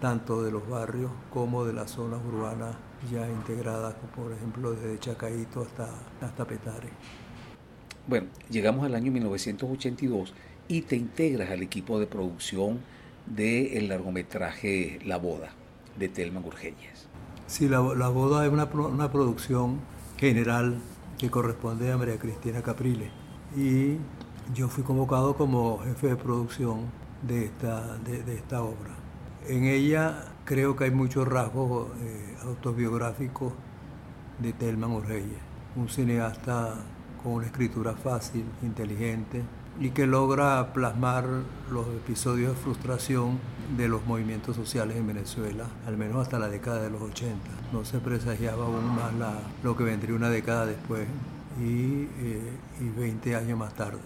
[0.00, 2.76] tanto de los barrios como de las zonas urbanas
[3.10, 5.88] ya integradas, por ejemplo desde Chacaito hasta,
[6.20, 6.90] hasta Petare.
[8.06, 10.34] Bueno, llegamos al año 1982
[10.68, 12.78] y te integras al equipo de producción
[13.26, 15.50] del largometraje La Boda
[15.98, 17.09] de Telma Urgelles.
[17.50, 19.80] Sí, la, Boda es una, una, producción
[20.16, 20.78] general
[21.18, 23.10] que corresponde a María Cristina Caprile
[23.56, 23.96] y
[24.54, 26.82] yo fui convocado como jefe de producción
[27.22, 28.94] de esta, de, esta obra.
[29.48, 33.52] En ella creo que hay muchos rasgos eh, autobiográficos
[34.38, 35.40] de Telman Urgelles,
[35.74, 36.76] un cineasta
[37.20, 39.42] con una escritura fácil, inteligente,
[39.78, 41.26] y que logra plasmar
[41.70, 43.38] los episodios de frustración
[43.76, 47.36] de los movimientos sociales en Venezuela, al menos hasta la década de los 80.
[47.72, 51.06] No se presagiaba aún más la, lo que vendría una década después
[51.60, 54.00] y, eh, y 20 años más tarde.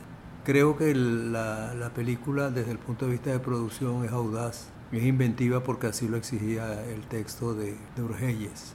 [0.44, 5.02] Creo que la, la, película desde el punto de vista de producción es audaz, es
[5.02, 8.74] inventiva porque así lo exigía el texto de, de Urgelles.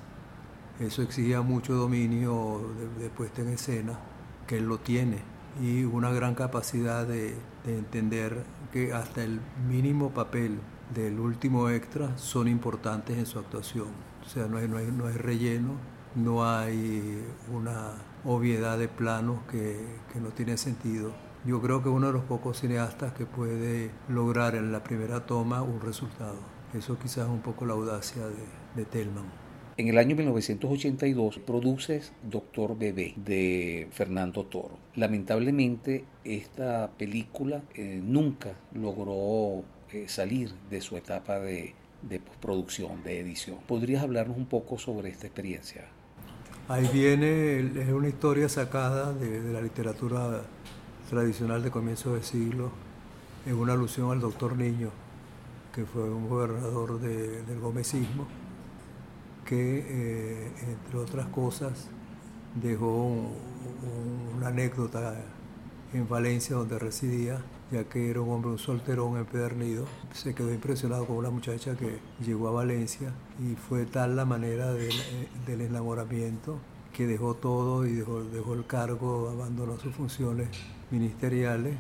[0.80, 2.62] Eso exigía mucho dominio
[2.97, 3.99] de, de puesta en escena,
[4.47, 7.36] que él lo tiene y una gran capacidad de,
[7.66, 10.60] entender que hasta el mínimo papel
[10.96, 13.88] del último extra son importantes en su actuación.
[14.26, 15.74] O sea, no hay, no hay, no hay relleno,
[16.16, 17.92] no hay una
[18.26, 21.12] obviedad de planos que, que, no tiene sentido.
[21.46, 25.62] Yo creo que uno de los pocos cineastas que puede lograr en la primera toma
[25.62, 26.38] un resultado.
[26.74, 29.49] Eso quizás es un poco la audacia de, de Tellman.
[29.80, 34.78] En el año 1982 produces Doctor Bebé de Fernando Toro.
[34.96, 39.63] Lamentablemente esta película eh, nunca logró
[39.94, 43.60] eh, salir de su etapa de, de postproducción, de edición.
[43.70, 45.86] ¿Podrías hablarnos un poco sobre esta experiencia?
[46.68, 50.42] Ahí viene, es una historia sacada de, la literatura
[51.10, 52.70] tradicional de comienzo de siglo,
[53.46, 54.89] es una alusión al doctor Niño,
[55.74, 58.28] que fue un gobernador de, del gomecismo
[59.50, 61.90] que, eh, entre otras cosas,
[62.62, 63.12] dejó
[64.38, 65.16] una anécdota
[65.92, 69.86] en Valencia donde residía, ya que era un hombre, un solterón empedernido.
[70.14, 74.72] Se quedó impresionado con una muchacha que llegó a Valencia y fue tal la manera
[74.72, 76.60] del, eh, del enamoramiento
[76.94, 80.50] que dejó todo y dejó, dejó el cargo, abandonó sus funciones
[80.92, 81.76] ministeriales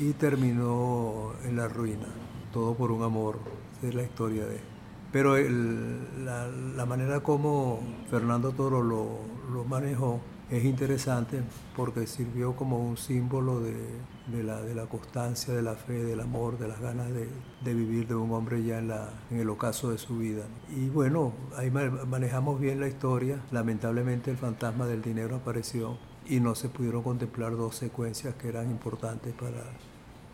[0.00, 2.06] y terminó en la ruina.
[2.54, 3.38] Todo por un amor,
[3.82, 4.69] es la historia de él.
[5.12, 10.20] Pero la, manera como Fernando Toro lo, manejó
[10.50, 11.42] es interesante
[11.76, 16.80] porque sirvió como un símbolo de, la, constancia, de la fe, del amor, de las
[16.80, 18.92] ganas de, vivir de un hombre ya en,
[19.30, 20.44] en, el ocaso de su vida.
[20.76, 23.40] Y bueno, ahí manejamos bien la historia.
[23.50, 28.70] Lamentablemente el fantasma del dinero apareció y no se pudieron contemplar dos secuencias que eran
[28.70, 29.64] importantes para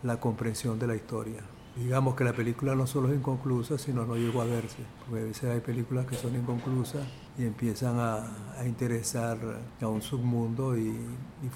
[0.03, 1.41] la comprensión de la historia
[1.79, 5.25] digamos que la película no solo es inconclusa, sino no llegó a verse, porque a
[5.25, 7.05] veces hay películas que son inconclusas
[7.37, 9.37] y empiezan a, interesar
[9.79, 10.95] a un submundo y,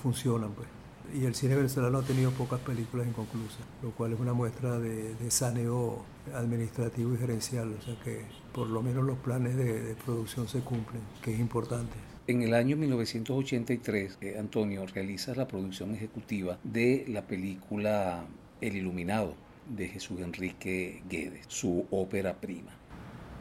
[0.02, 0.68] funcionan pues.
[1.14, 5.16] Y el cine venezolano ha tenido pocas películas inconclusas, lo cual es una muestra de,
[5.30, 8.22] saneo administrativo y gerencial, o sea que
[8.54, 11.94] por lo menos los planes de, producción se cumplen, que es importante.
[12.28, 18.24] En el año 1983, eh, Antonio realiza la producción ejecutiva de la película
[18.62, 19.34] El Iluminado,
[19.68, 22.72] de Jesús Enrique Guedes, su ópera prima.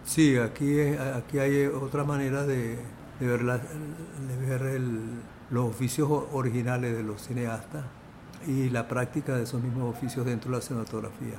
[0.05, 2.79] Sí, aquí, aquí hay otra manera de,
[3.21, 4.81] ver, de ver
[5.51, 7.85] los oficios originales de los cineastas
[8.47, 11.39] y la práctica de esos mismos oficios dentro de la cinematografía.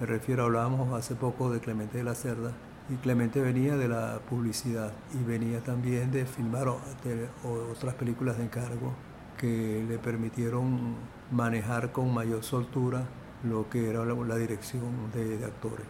[0.00, 2.52] Me refiero, hablábamos hace poco de Clemente de la Cerda,
[2.90, 8.92] y Clemente venía de la publicidad y venía también de filmar otras películas de encargo
[9.38, 10.96] que le permitieron
[11.30, 13.04] manejar con mayor soltura
[13.44, 15.86] lo que era la, dirección de, actores.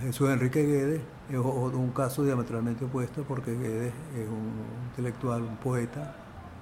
[0.00, 1.00] Jesús Enrique Guedes
[1.30, 4.52] es un caso diametralmente opuesto porque Guedes es un
[4.90, 6.14] intelectual, un poeta,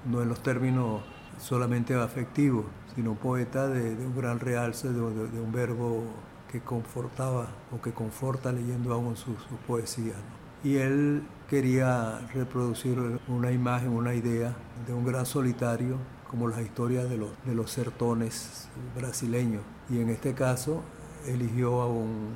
[0.06, 1.02] no en los términos
[1.38, 2.64] solamente afectivos,
[2.94, 6.04] sino un poeta de, un gran realce, de, un verbo
[6.50, 10.16] que confortaba o que conforta leyendo aún sus, poesías.
[10.62, 14.54] Y él quería reproducir una imagen, una idea
[14.86, 15.96] de un gran solitario
[16.30, 19.62] como las historias de los, de los sertones brasileños.
[19.88, 20.80] Y en este caso
[21.26, 22.28] eligió a un,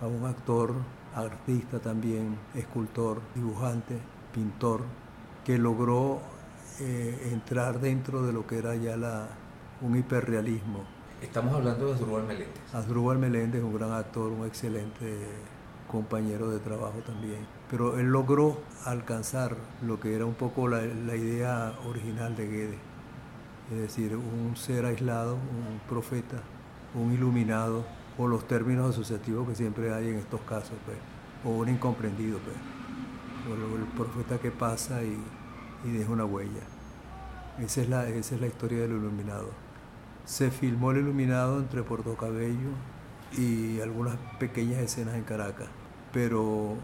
[0.00, 0.74] a un actor,
[1.14, 3.98] artista también, escultor, dibujante,
[4.34, 4.80] pintor,
[5.44, 6.18] que logró
[6.80, 9.28] eh, entrar dentro de lo que era ya la,
[9.80, 10.82] un hiperrealismo.
[11.22, 12.74] Estamos hablando de Asdrúbal Meléndez.
[12.74, 15.18] Asdrúbal Meléndez, un gran actor, un excelente
[15.86, 17.46] compañero de trabajo también.
[17.70, 19.54] Pero él logró alcanzar
[19.86, 22.89] lo que era un poco la, la idea original de Guedes
[23.70, 26.42] es decir, un ser aislado, un profeta,
[26.94, 27.84] un iluminado,
[28.18, 30.98] o los términos asociativos que siempre hay en estos casos, pues,
[31.44, 32.56] o un incomprendido, pues,
[33.48, 35.18] o el profeta que pasa y,
[35.84, 36.62] y deja una huella.
[37.58, 39.50] Esa es, la, esa es la historia del iluminado.
[40.24, 42.70] Se filmó el iluminado entre Puerto Cabello
[43.36, 45.68] y algunas pequeñas escenas en Caracas,
[46.12, 46.74] pero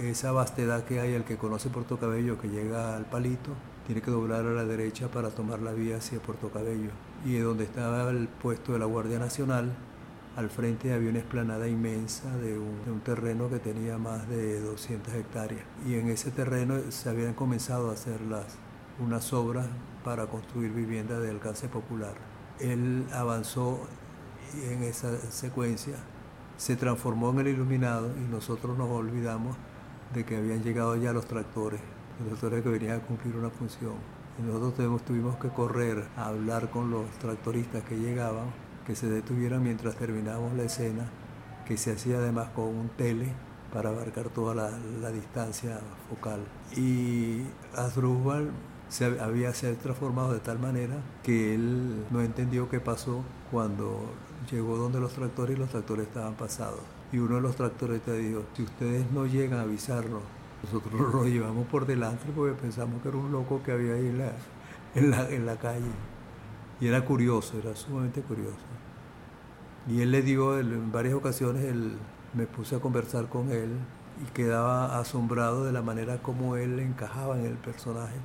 [0.00, 3.50] esa vastedad que hay, el que conoce Puerto Cabello, que llega al palito,
[3.86, 6.90] tiene que doblar a la derecha para tomar la vía hacia Puerto Cabello.
[7.24, 9.72] Y donde estaba el puesto de la Guardia Nacional,
[10.36, 15.62] al frente había una esplanada inmensa de un, terreno que tenía más de 200 hectáreas.
[15.86, 18.56] Y en ese terreno se habían comenzado a hacer las,
[18.98, 19.66] unas obras
[20.04, 22.14] para construir viviendas de alcance popular.
[22.58, 23.80] Él avanzó
[24.68, 25.94] en esa secuencia,
[26.56, 29.56] se transformó en el iluminado y nosotros nos olvidamos
[30.12, 31.80] de que habían llegado ya los tractores,
[32.20, 33.94] los tractores que venían a cumplir una función.
[34.38, 38.46] Y nosotros tuvimos que correr a hablar con los tractoristas que llegaban,
[38.86, 41.08] que se detuvieran mientras terminábamos la escena,
[41.66, 43.32] que se hacía además con un tele
[43.72, 46.40] para abarcar toda la, distancia focal.
[46.76, 47.42] Y
[47.74, 48.50] Asdrúbal
[48.88, 54.12] se había se transformado de tal manera que él no entendió qué pasó cuando
[54.50, 56.80] llegó donde los tractores y los tractores estaban pasados
[57.12, 60.22] y uno de los tractores te dijo, si ustedes no llegan a avisarnos,
[60.62, 64.18] nosotros lo llevamos por delante porque pensamos que era un loco que había ahí en
[65.10, 65.90] la, en la, calle.
[66.80, 68.56] Y era curioso, era sumamente curioso.
[69.88, 71.96] Y él le dio, en varias ocasiones, él,
[72.36, 73.70] me puse a conversar con él
[74.22, 78.16] y quedaba asombrado de la manera como él encajaba en el personaje,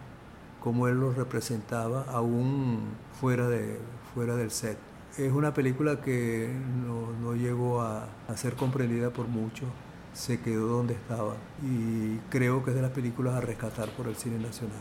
[0.61, 2.81] como él lo representaba aún
[3.19, 3.79] fuera, de,
[4.13, 4.77] fuera del set.
[5.17, 6.53] Es una película que
[6.85, 9.67] no, llegó a, ser comprendida por muchos,
[10.13, 14.15] se quedó donde estaba y creo que es de las películas a rescatar por el
[14.15, 14.77] cine nacional.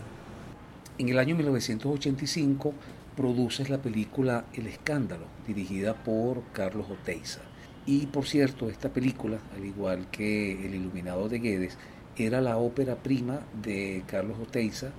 [0.98, 2.74] En el año 1985
[3.16, 7.40] produces la película El Escándalo, dirigida por Carlos Oteiza.
[7.86, 11.78] Y por cierto, esta película, al igual que El Iluminado de Guedes,
[12.16, 14.90] era la ópera prima de Carlos Oteiza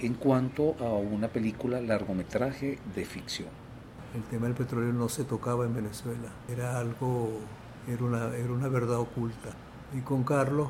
[0.00, 3.48] en cuanto a una película largometraje de ficción
[4.14, 7.40] el tema del petróleo no se tocaba en Venezuela, era algo,
[7.86, 9.50] era una, era una verdad oculta.
[9.94, 10.68] Y con Carlos,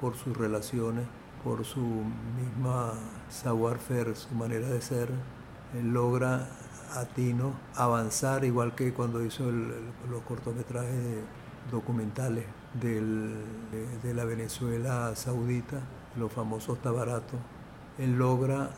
[0.00, 1.06] por sus relaciones,
[1.44, 2.92] por su misma
[3.28, 5.08] savoir-faire, su manera de ser,
[5.74, 6.48] él logra
[6.94, 11.22] a Tino avanzar, igual que cuando hizo los cortometrajes
[11.70, 12.44] documentales
[12.80, 15.80] de, la Venezuela saudita,
[16.16, 17.40] los famosos tabaratos,
[17.98, 18.70] él logra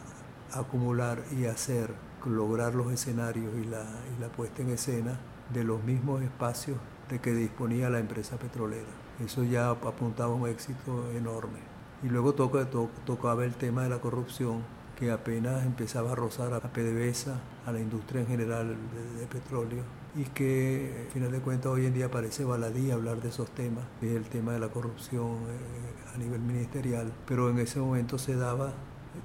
[0.53, 1.95] acumular y hacer
[2.27, 5.19] lograr los escenarios y la, puesta en escena
[5.53, 9.08] de los mismos espacios de que disponía la empresa petrolera.
[9.25, 11.59] Eso ya apuntaba un éxito enorme.
[12.03, 12.69] Y luego toca,
[13.05, 14.63] tocaba el tema de la corrupción,
[14.97, 18.77] que apenas empezaba a rozar a PDVSA, a la industria en general
[19.19, 19.83] de, petróleo,
[20.17, 23.85] y que, al final de cuentas, hoy en día parece baladí hablar de esos temas,
[24.01, 28.35] es el tema de la corrupción eh, a nivel ministerial, pero en ese momento se
[28.35, 28.73] daba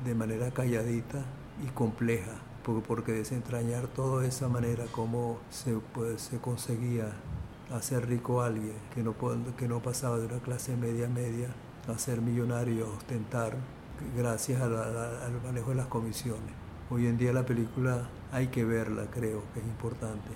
[0.03, 1.23] de manera calladita
[1.65, 7.11] y compleja porque desentrañar toda esa manera como se, pues, se conseguía
[7.73, 9.15] hacer rico a alguien que no,
[9.57, 11.47] que no pasaba de una clase media media
[11.87, 13.57] a ser millonario, a ostentar,
[14.15, 16.53] gracias al manejo de las comisiones.
[16.89, 20.29] Hoy en día la película hay que verla, creo que es importante.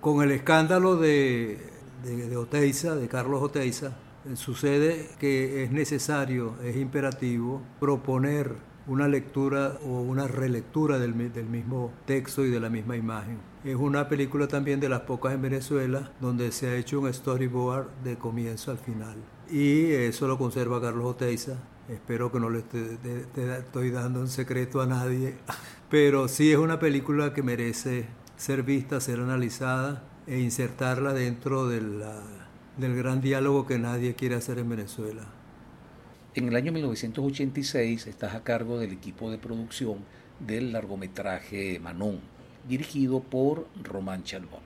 [0.00, 1.58] Con el escándalo de,
[2.02, 3.96] de, Oteiza, de Carlos Oteiza,
[4.34, 8.56] sucede que es necesario, es imperativo proponer
[8.88, 13.38] una lectura o una relectura del, mismo texto y de la misma imagen.
[13.64, 17.88] Es una película también de las pocas en Venezuela donde se ha hecho un storyboard
[18.02, 19.16] de comienzo al final.
[19.50, 21.56] Y eso lo conserva Carlos Oteiza.
[21.88, 25.36] Espero que no le estoy dando un secreto a nadie.
[25.90, 32.02] Pero sí es una película que merece ser vista, ser analizada e insertarla dentro del
[32.78, 35.37] gran diálogo que nadie quiere hacer en Venezuela.
[36.38, 39.96] En el año 1986 estás a cargo del equipo de producción
[40.38, 42.20] del largometraje Manon,
[42.68, 44.60] dirigido por Román Chalbón.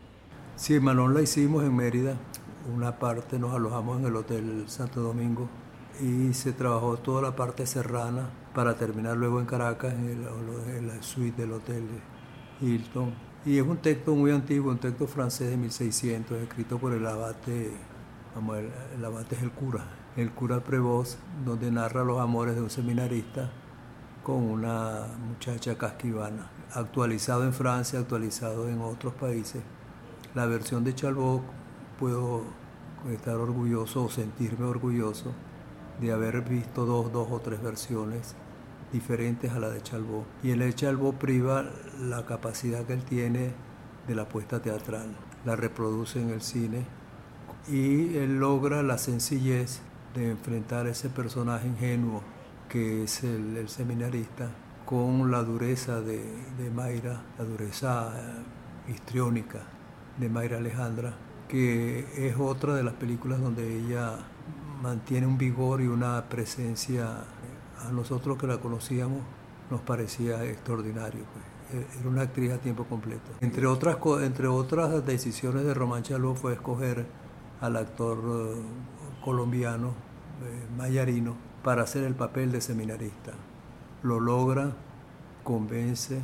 [0.54, 2.18] Sí, Manon la hicimos en Mérida.
[2.76, 5.48] Una parte nos alojamos en el Hotel Santo Domingo
[5.98, 11.40] y se trabajó toda la parte serrana para terminar luego en Caracas, en, la suite
[11.40, 11.85] del Hotel
[12.61, 13.14] Hilton.
[13.46, 17.68] Y es un texto muy antiguo, un texto francés de 1600, escrito por el abate,
[17.68, 22.71] el, el abate es el cura, el cura Prevost, donde narra los amores de un
[22.71, 23.50] seminarista
[24.23, 29.63] con una muchacha casquivana, actualizado en Francia, actualizado en otros países.
[30.35, 31.42] La versión de Chalbot
[31.98, 32.44] puedo
[33.10, 35.33] estar orgulloso o sentirme orgulloso
[36.00, 38.35] de haber visto dos, dos o tres versiones
[38.92, 40.25] diferentes a la de Chalbó.
[40.42, 41.65] Y el de Chalbó priva
[42.00, 43.52] la capacidad que él tiene
[44.06, 46.85] de la puesta teatral, la reproduce en el cine
[47.69, 49.81] y él logra la sencillez
[50.15, 52.23] de enfrentar ese personaje ingenuo
[52.69, 54.50] que es el, seminarista
[54.85, 56.23] con la dureza de,
[56.58, 59.60] de Mayra, la dureza eh, histriónica
[60.19, 61.15] de Mayra Alejandra,
[61.48, 64.17] que es otra de las películas donde ella
[64.83, 67.25] mantiene un vigor y una presencia,
[67.79, 69.21] a nosotros que la conocíamos
[69.71, 71.25] nos parecía extraordinario.
[71.33, 71.83] Pues.
[71.83, 73.31] E-, era una actriz a tiempo completo.
[73.40, 77.06] Entre otras, entre otras decisiones de Román Chaló fue escoger
[77.60, 78.63] al actor eh,
[79.25, 83.33] colombiano eh, Mayarino para hacer el papel de seminarista.
[84.02, 84.73] Lo logra,
[85.44, 86.20] convence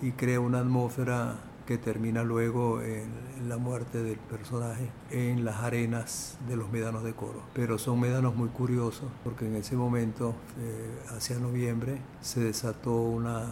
[0.00, 1.36] y crea una atmósfera
[1.66, 7.12] que termina luego en, la muerte del personaje en las arenas de los médanos de
[7.12, 7.42] coro.
[7.54, 13.46] Pero son médanos muy curiosos porque en ese momento, eh, hacia noviembre, se desató una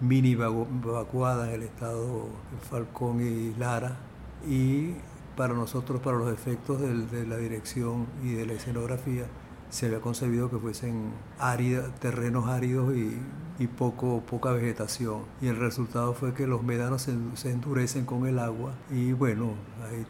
[0.00, 2.26] mini evacuada en el estado
[2.68, 3.96] Falcón y Lara
[4.46, 4.94] y
[5.38, 9.24] para nosotros, para los efectos de la dirección y de la escenografía,
[9.70, 11.12] se había concebido que fuesen
[12.00, 15.22] terrenos áridos y, poco, poca vegetación.
[15.40, 17.02] Y el resultado fue que los médanos
[17.34, 19.54] se, endurecen con el agua y bueno,
[19.88, 20.04] ahí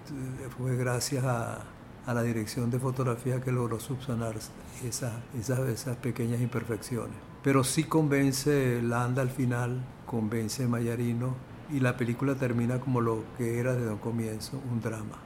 [0.57, 1.63] fue gracias a,
[2.07, 4.35] la dirección de fotografía que logró subsanar
[4.83, 7.15] esas, esas, esas pequeñas imperfecciones.
[7.43, 11.35] Pero sí convence Landa al final, convence Mayarino
[11.71, 15.17] y la película termina como lo que era desde un comienzo, un drama,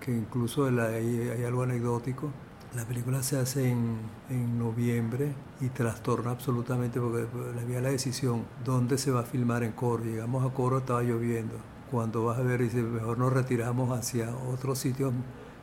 [0.00, 2.30] que incluso hay, algo anecdótico.
[2.74, 3.96] La película se hace en,
[4.28, 7.26] en, noviembre y trastorna absolutamente porque
[7.60, 10.04] había la decisión dónde se va a filmar en Coro.
[10.04, 11.54] Llegamos a Coro, estaba lloviendo.
[11.90, 15.14] Cuando vas a ver, dice, mejor nos retiramos hacia otros sitios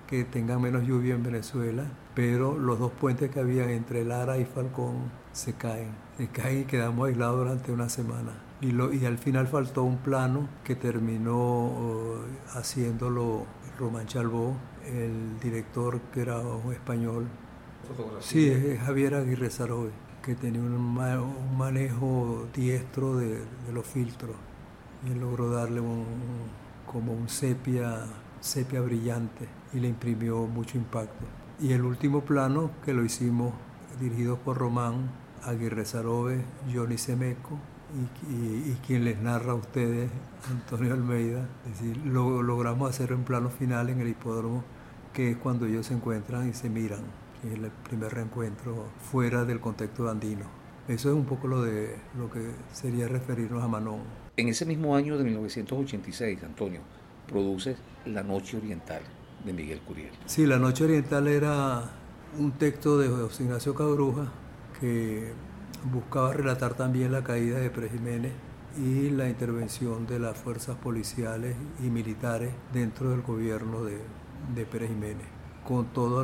[0.07, 1.85] que tengan menos lluvia en Venezuela,
[2.15, 5.91] pero los dos puentes que había entre Lara y Falcón se caen.
[6.17, 10.75] Se caen y quedamos aislados durante una semana y, al final faltó un plano que
[10.75, 13.45] terminó eh, haciéndolo
[13.77, 14.55] Román Chalbó,
[14.85, 17.27] el director que era un español.
[18.21, 19.91] Sí, es Javier Aguirre Sarobe,
[20.23, 20.93] que tenía un,
[21.57, 23.43] manejo diestro de,
[23.73, 24.35] los filtros
[25.05, 26.05] y logró darle un,
[26.85, 28.05] como un sepia,
[28.39, 31.25] sepia brillante y le imprimió mucho impacto.
[31.59, 33.53] Y el último plano que lo hicimos
[33.99, 35.11] dirigido por Román,
[35.43, 37.59] Aguirre Sarobe, Johnny Semeco
[38.29, 40.09] y, quien les narra a ustedes,
[40.49, 41.47] Antonio Almeida.
[41.65, 44.63] Es decir, lo, logramos hacer un plano final en el hipódromo,
[45.13, 47.01] que es cuando ellos se encuentran y se miran,
[47.41, 50.45] que es el primer reencuentro fuera del contexto andino.
[50.87, 54.01] Eso es un poco lo de lo que sería referirnos a Manón.
[54.35, 56.81] En ese mismo año de 1986, Antonio,
[57.27, 59.01] produce La Noche Oriental
[59.45, 60.11] de Miguel Curiel.
[60.25, 61.83] Sí, La Noche Oriental era
[62.37, 64.31] un texto de José Ignacio Cabruja
[64.79, 65.31] que
[65.91, 68.33] buscaba relatar también la caída de Pérez Jiménez
[68.77, 73.99] y la intervención de las fuerzas policiales y militares dentro del gobierno de,
[74.55, 75.27] de Pérez Jiménez.
[75.67, 76.23] Con toda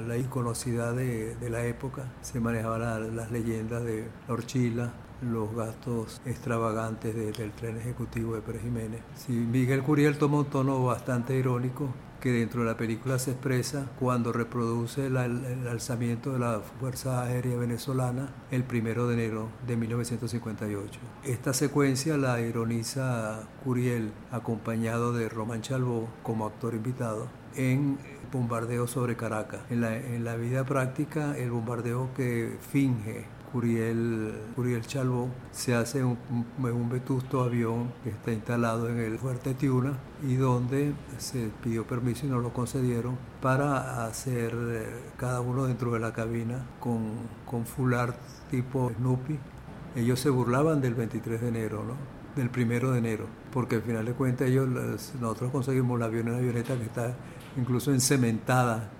[0.00, 4.92] la, iconocidad de, la época, se manejaban las leyendas de la horchila,
[5.22, 9.00] los gastos extravagantes del tren ejecutivo de Pérez Jiménez.
[9.28, 11.90] Miguel Curiel toma un tono bastante irónico
[12.22, 17.56] que dentro de la película se expresa cuando reproduce el, alzamiento de la Fuerza Aérea
[17.56, 21.00] Venezolana el primero de enero de 1958.
[21.24, 27.98] Esta secuencia la ironiza Curiel acompañado de Román Chalbó como actor invitado en
[28.30, 29.60] bombardeo sobre Caracas.
[29.68, 36.16] En la vida práctica, el bombardeo que finge Curiel, Curiel Chalbó se hace un,
[36.58, 42.26] un, vetusto avión que está instalado en el fuerte Tiuna y donde se pidió permiso
[42.26, 44.86] y no lo concedieron para hacer eh,
[45.18, 47.10] cada uno dentro de la cabina con,
[47.44, 48.16] con fular
[48.50, 49.38] tipo Snoopy.
[49.96, 52.22] Ellos se burlaban del 23 de enero, ¿no?
[52.36, 54.66] del 1 de enero, porque al final de cuentas ellos,
[55.20, 57.14] nosotros conseguimos la avioneta, avioneta que está
[57.56, 58.90] incluso encementada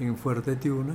[0.00, 0.94] en Fuerte Tiuna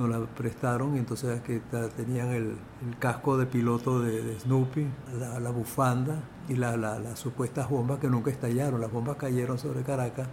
[0.00, 1.60] nos la prestaron y entonces que
[1.94, 2.56] tenían el,
[2.98, 4.86] casco de piloto de, Snoopy,
[5.18, 8.80] la, bufanda y las supuestas bombas que nunca estallaron.
[8.80, 10.26] Las bombas cayeron sobre Caracas,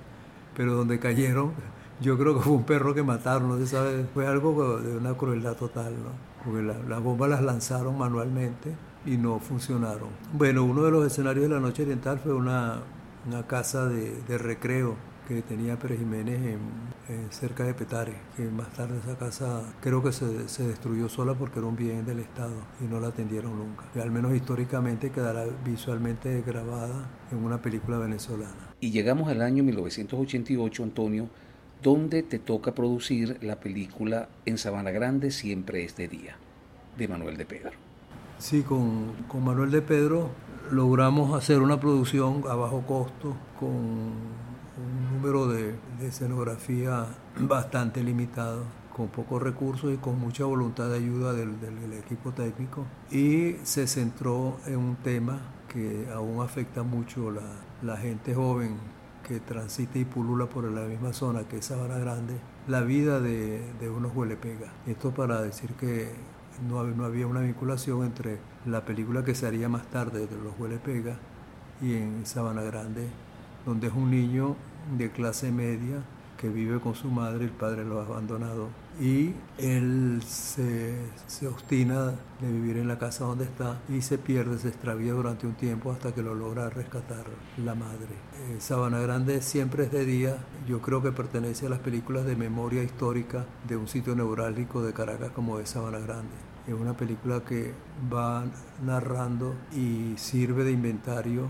[0.55, 1.51] pero donde cayeron,
[2.01, 5.13] yo creo que fue un perro que mataron, no se sabe, fue algo de una
[5.15, 6.27] crueldad total, ¿no?
[6.45, 8.73] porque las bombas las lanzaron manualmente
[9.05, 10.09] y no funcionaron.
[10.31, 12.79] Bueno, uno de los escenarios de la noche oriental fue una,
[13.47, 14.95] casa de recreo
[15.27, 16.39] que tenía Pérez Jiménez
[17.09, 21.33] en, cerca de Petare, que más tarde esa casa creo que se, se, destruyó sola
[21.33, 23.85] porque era un bien del Estado y no la atendieron nunca.
[24.01, 28.73] Al menos históricamente quedará visualmente grabada en una película venezolana.
[28.79, 31.29] Y llegamos al año 1988, Antonio,
[31.83, 36.37] donde te toca producir la película En Sabana Grande siempre es de día,
[36.97, 37.71] de Manuel de Pedro.
[38.39, 40.29] Sí, con, con Manuel de Pedro
[40.71, 44.36] logramos hacer una producción a bajo costo con
[45.17, 47.07] número de, de escenografía
[47.39, 48.63] bastante limitado
[48.95, 53.87] con pocos recursos y con mucha voluntad de ayuda del, del, equipo técnico y se
[53.87, 57.43] centró en un tema que aún afecta mucho la,
[57.83, 58.77] la gente joven
[59.27, 62.35] que transita y pulula por la misma zona que es Sabana Grande,
[62.67, 64.71] la vida de, de unos huelepega.
[64.87, 66.09] Esto para decir que
[66.67, 70.57] no, no, había una vinculación entre la película que se haría más tarde de los
[70.57, 71.17] huelepega
[71.81, 73.09] y en Sabana Grande,
[73.65, 74.55] donde es un niño
[74.97, 76.03] de clase media
[76.37, 78.69] que vive con su madre, el padre lo ha abandonado
[78.99, 80.95] y él se,
[81.27, 85.45] se, obstina de vivir en la casa donde está y se pierde, se extravía durante
[85.45, 87.25] un tiempo hasta que lo logra rescatar
[87.63, 88.15] la madre.
[88.49, 92.35] Eh, Sabana Grande siempre es de día, yo creo que pertenece a las películas de
[92.35, 96.33] memoria histórica de un sitio neurálgico de Caracas como es Sabana Grande.
[96.67, 97.73] Es una película que
[98.13, 98.43] va
[98.83, 101.47] narrando y sirve de inventario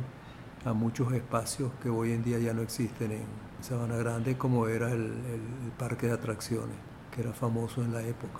[0.65, 3.25] a muchos espacios que hoy en día ya no existen en
[3.61, 5.13] Sabana Grande como era el,
[5.77, 6.75] parque de atracciones
[7.13, 8.39] que era famoso en la época.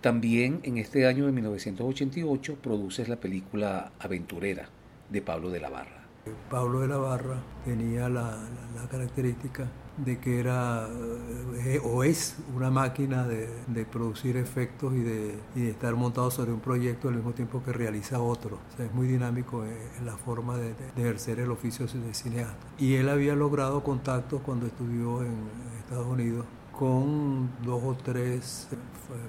[0.00, 4.68] También en este año de 1988 produces la película Aventurera
[5.10, 6.06] de Pablo de la Barra.
[6.50, 10.88] Pablo de la Barra tenía la, la, la característica de que era
[11.64, 16.30] eh, o es una máquina de, de producir efectos y de, y de, estar montado
[16.30, 18.58] sobre un proyecto al mismo tiempo que realiza otro.
[18.72, 22.66] O sea, es muy dinámico en la forma de, ejercer el oficio de cineasta.
[22.78, 25.34] Y él había logrado contactos cuando estudió en
[25.78, 28.68] Estados Unidos con dos o tres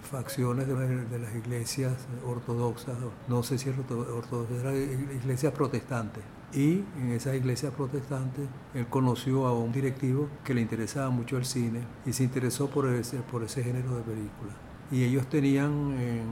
[0.01, 1.93] facciones de, de las iglesias
[2.25, 2.95] ortodoxas,
[3.27, 6.23] no sé si ortodoxas, eran iglesias protestantes.
[6.55, 11.45] Y en esas iglesias protestantes él conoció a un directivo que le interesaba mucho el
[11.45, 14.55] cine y se interesó por ese, por ese género de películas.
[14.91, 16.27] Y ellos tenían en,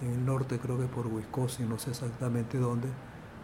[0.00, 2.88] en el norte, creo que por Wisconsin, no sé exactamente dónde,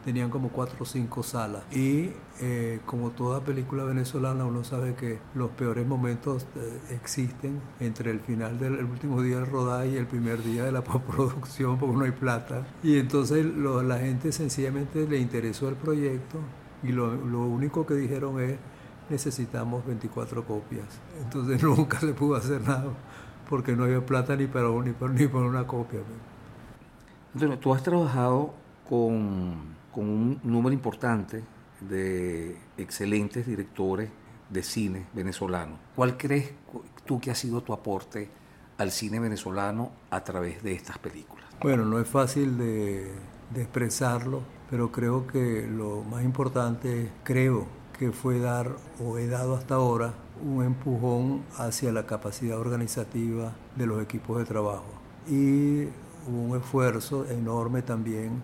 [0.07, 1.65] tenían como cuatro o cinco salas.
[1.75, 8.13] Y eh, como toda película venezolana, uno sabe que los peores momentos eh, existen entre
[8.13, 11.97] el final del último día del rodaje y el primer día de la postproducción, porque
[11.97, 12.65] no hay plata.
[12.85, 16.39] Y entonces lo, la gente sencillamente le interesó el proyecto
[16.85, 18.59] y lo, lo único que dijeron es
[19.11, 20.87] necesitamos 24 copias.
[21.21, 22.93] Entonces nunca se pudo hacer nada
[23.51, 25.99] porque no había plata ni para, ni para, ni para una copia.
[27.35, 28.55] Entonces, tú has trabajado
[28.89, 31.43] con con un número importante
[31.81, 34.11] de excelentes directores
[34.51, 35.79] de cine venezolano.
[35.97, 36.53] ¿Cuál crees
[37.07, 38.29] tú que ha sido tu aporte
[38.77, 41.47] al cine venezolano a través de estas películas?
[41.63, 43.11] Bueno, no es fácil de,
[43.55, 47.67] de expresarlo, pero creo que lo más importante, creo
[47.99, 50.13] que fue dar, o he dado hasta ahora,
[50.45, 54.93] un empujón hacia la capacidad organizativa de los equipos de trabajo.
[55.27, 55.89] Y
[56.29, 58.43] un esfuerzo enorme también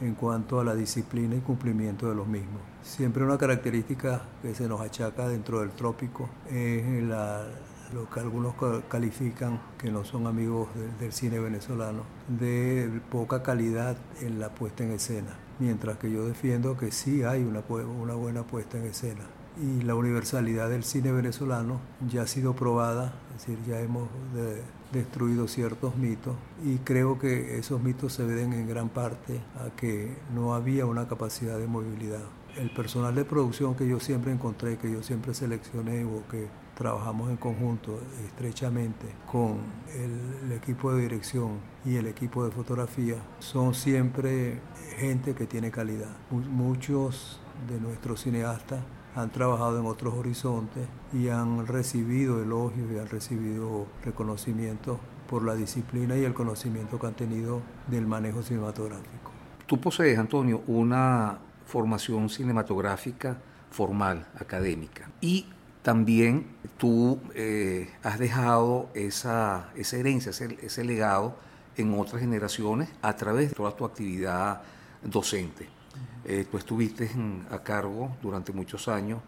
[0.00, 2.60] en cuanto a la disciplina y cumplimiento de los mismos.
[2.82, 7.46] Siempre una característica que se nos achaca dentro del trópico es la,
[7.92, 8.54] lo que algunos
[8.88, 14.84] califican, que no son amigos del, del cine venezolano, de poca calidad en la puesta
[14.84, 19.22] en escena, mientras que yo defiendo que sí hay una, una buena puesta en escena
[19.58, 24.62] y la universalidad del cine venezolano ya ha sido probada, es decir, ya hemos de,
[24.96, 26.34] destruido ciertos mitos
[26.64, 31.06] y creo que esos mitos se deben en gran parte a que no había una
[31.06, 32.24] capacidad de movilidad.
[32.56, 37.30] El personal de producción que yo siempre encontré, que yo siempre seleccioné o que trabajamos
[37.30, 39.58] en conjunto estrechamente con
[39.94, 44.60] el, el, equipo de dirección y el equipo de fotografía, son siempre
[44.96, 46.16] gente que tiene calidad.
[46.30, 48.80] Muchos de nuestros cineastas
[49.16, 55.54] han trabajado en otros horizontes y han recibido elogios y han recibido reconocimientos por la
[55.54, 59.32] disciplina y el conocimiento que han tenido del manejo cinematográfico.
[59.66, 63.38] Tú posees, Antonio, una formación cinematográfica
[63.70, 65.46] formal, académica, y
[65.82, 66.46] también
[66.76, 71.36] tú eh, has dejado esa, esa herencia, ese, ese legado
[71.76, 74.62] en otras generaciones a través de toda tu actividad
[75.02, 75.75] docente.
[76.24, 79.20] Eh, tú estuviste en, a cargo durante muchos años,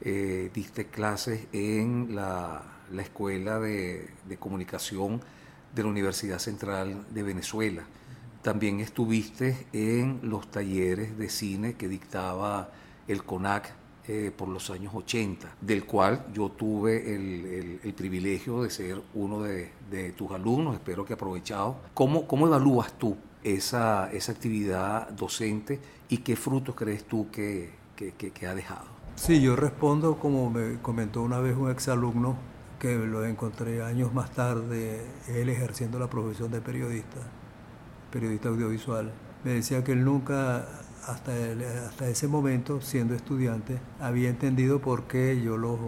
[0.00, 2.62] eh, diste clases en la,
[2.92, 5.20] la Escuela de, de, Comunicación
[5.74, 7.84] de la Universidad Central de Venezuela.
[8.42, 12.70] También estuviste en los talleres de cine que dictaba
[13.06, 13.72] el CONAC
[14.08, 19.00] eh, por los años 80, del cual yo tuve el, el, el privilegio de ser
[19.14, 21.76] uno de, de, tus alumnos, espero que aprovechado.
[21.94, 25.78] ¿Cómo, cómo evalúas tú esa, esa actividad docente
[26.10, 28.86] y qué frutos crees tú que, que, que, que ha dejado?
[29.14, 32.36] Sí, yo respondo como me comentó una vez un exalumno
[32.78, 37.18] que lo encontré años más tarde, él ejerciendo la profesión de periodista,
[38.10, 39.12] periodista audiovisual,
[39.44, 40.66] me decía que él nunca,
[41.06, 41.32] hasta,
[41.86, 45.78] hasta ese momento, siendo estudiante, había entendido por qué yo lo,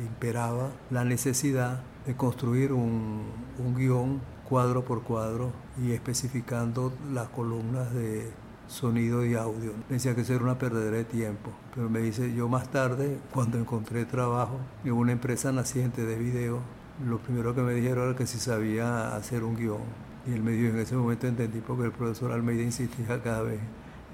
[0.00, 3.24] imperaba la necesidad de construir un,
[3.58, 8.30] un guion cuadro por cuadro y especificando las columnas de
[8.66, 9.72] sonido y audio.
[9.88, 13.58] Decía que eso era una perdedera de tiempo, pero me dice, yo más tarde, cuando
[13.58, 16.60] encontré trabajo en una empresa naciente de video,
[17.04, 20.06] lo primero que me dijeron era que si sabía hacer un guion.
[20.26, 23.60] Y él me dijo, en ese momento entendí porque el profesor Almeida insistía cada vez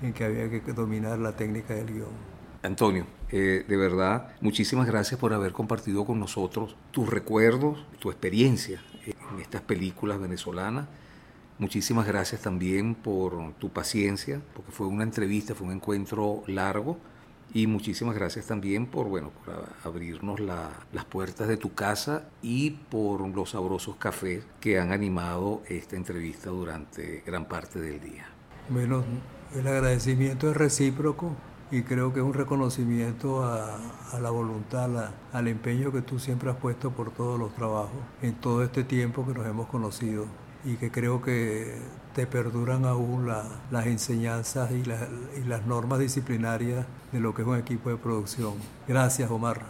[0.02, 2.32] en que había que dominar la técnica del guion.
[2.62, 8.80] Antonio, eh, de verdad, muchísimas gracias por haber compartido con nosotros tus recuerdos, tu experiencia
[9.06, 10.86] en estas películas venezolanas
[11.62, 16.98] Muchísimas gracias también por tu paciencia, porque fue una entrevista, fue un encuentro largo.
[17.54, 19.30] Y muchísimas gracias también por, bueno,
[19.84, 25.94] abrirnos las puertas de tu casa y por los sabrosos cafés que han animado esta
[25.94, 28.26] entrevista durante gran parte del día.
[28.68, 29.04] Bueno,
[29.54, 31.36] el agradecimiento es recíproco
[31.70, 33.78] y creo que es un reconocimiento a,
[34.20, 38.64] la voluntad, al empeño que tú siempre has puesto por todos los trabajos en todo
[38.64, 40.26] este tiempo que nos hemos conocido
[40.64, 41.74] y que creo que
[42.14, 44.82] te perduran aún las enseñanzas y,
[45.40, 48.54] y las normas disciplinarias de lo que es un equipo de producción.
[48.86, 49.62] Gracias, Omar.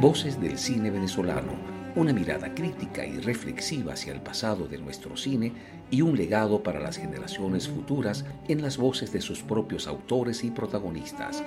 [0.00, 1.52] Voces del cine venezolano,
[1.94, 5.52] una mirada crítica y reflexiva hacia el pasado de nuestro cine
[5.92, 10.50] y un legado para las generaciones futuras en las voces de sus propios autores y
[10.50, 11.44] protagonistas.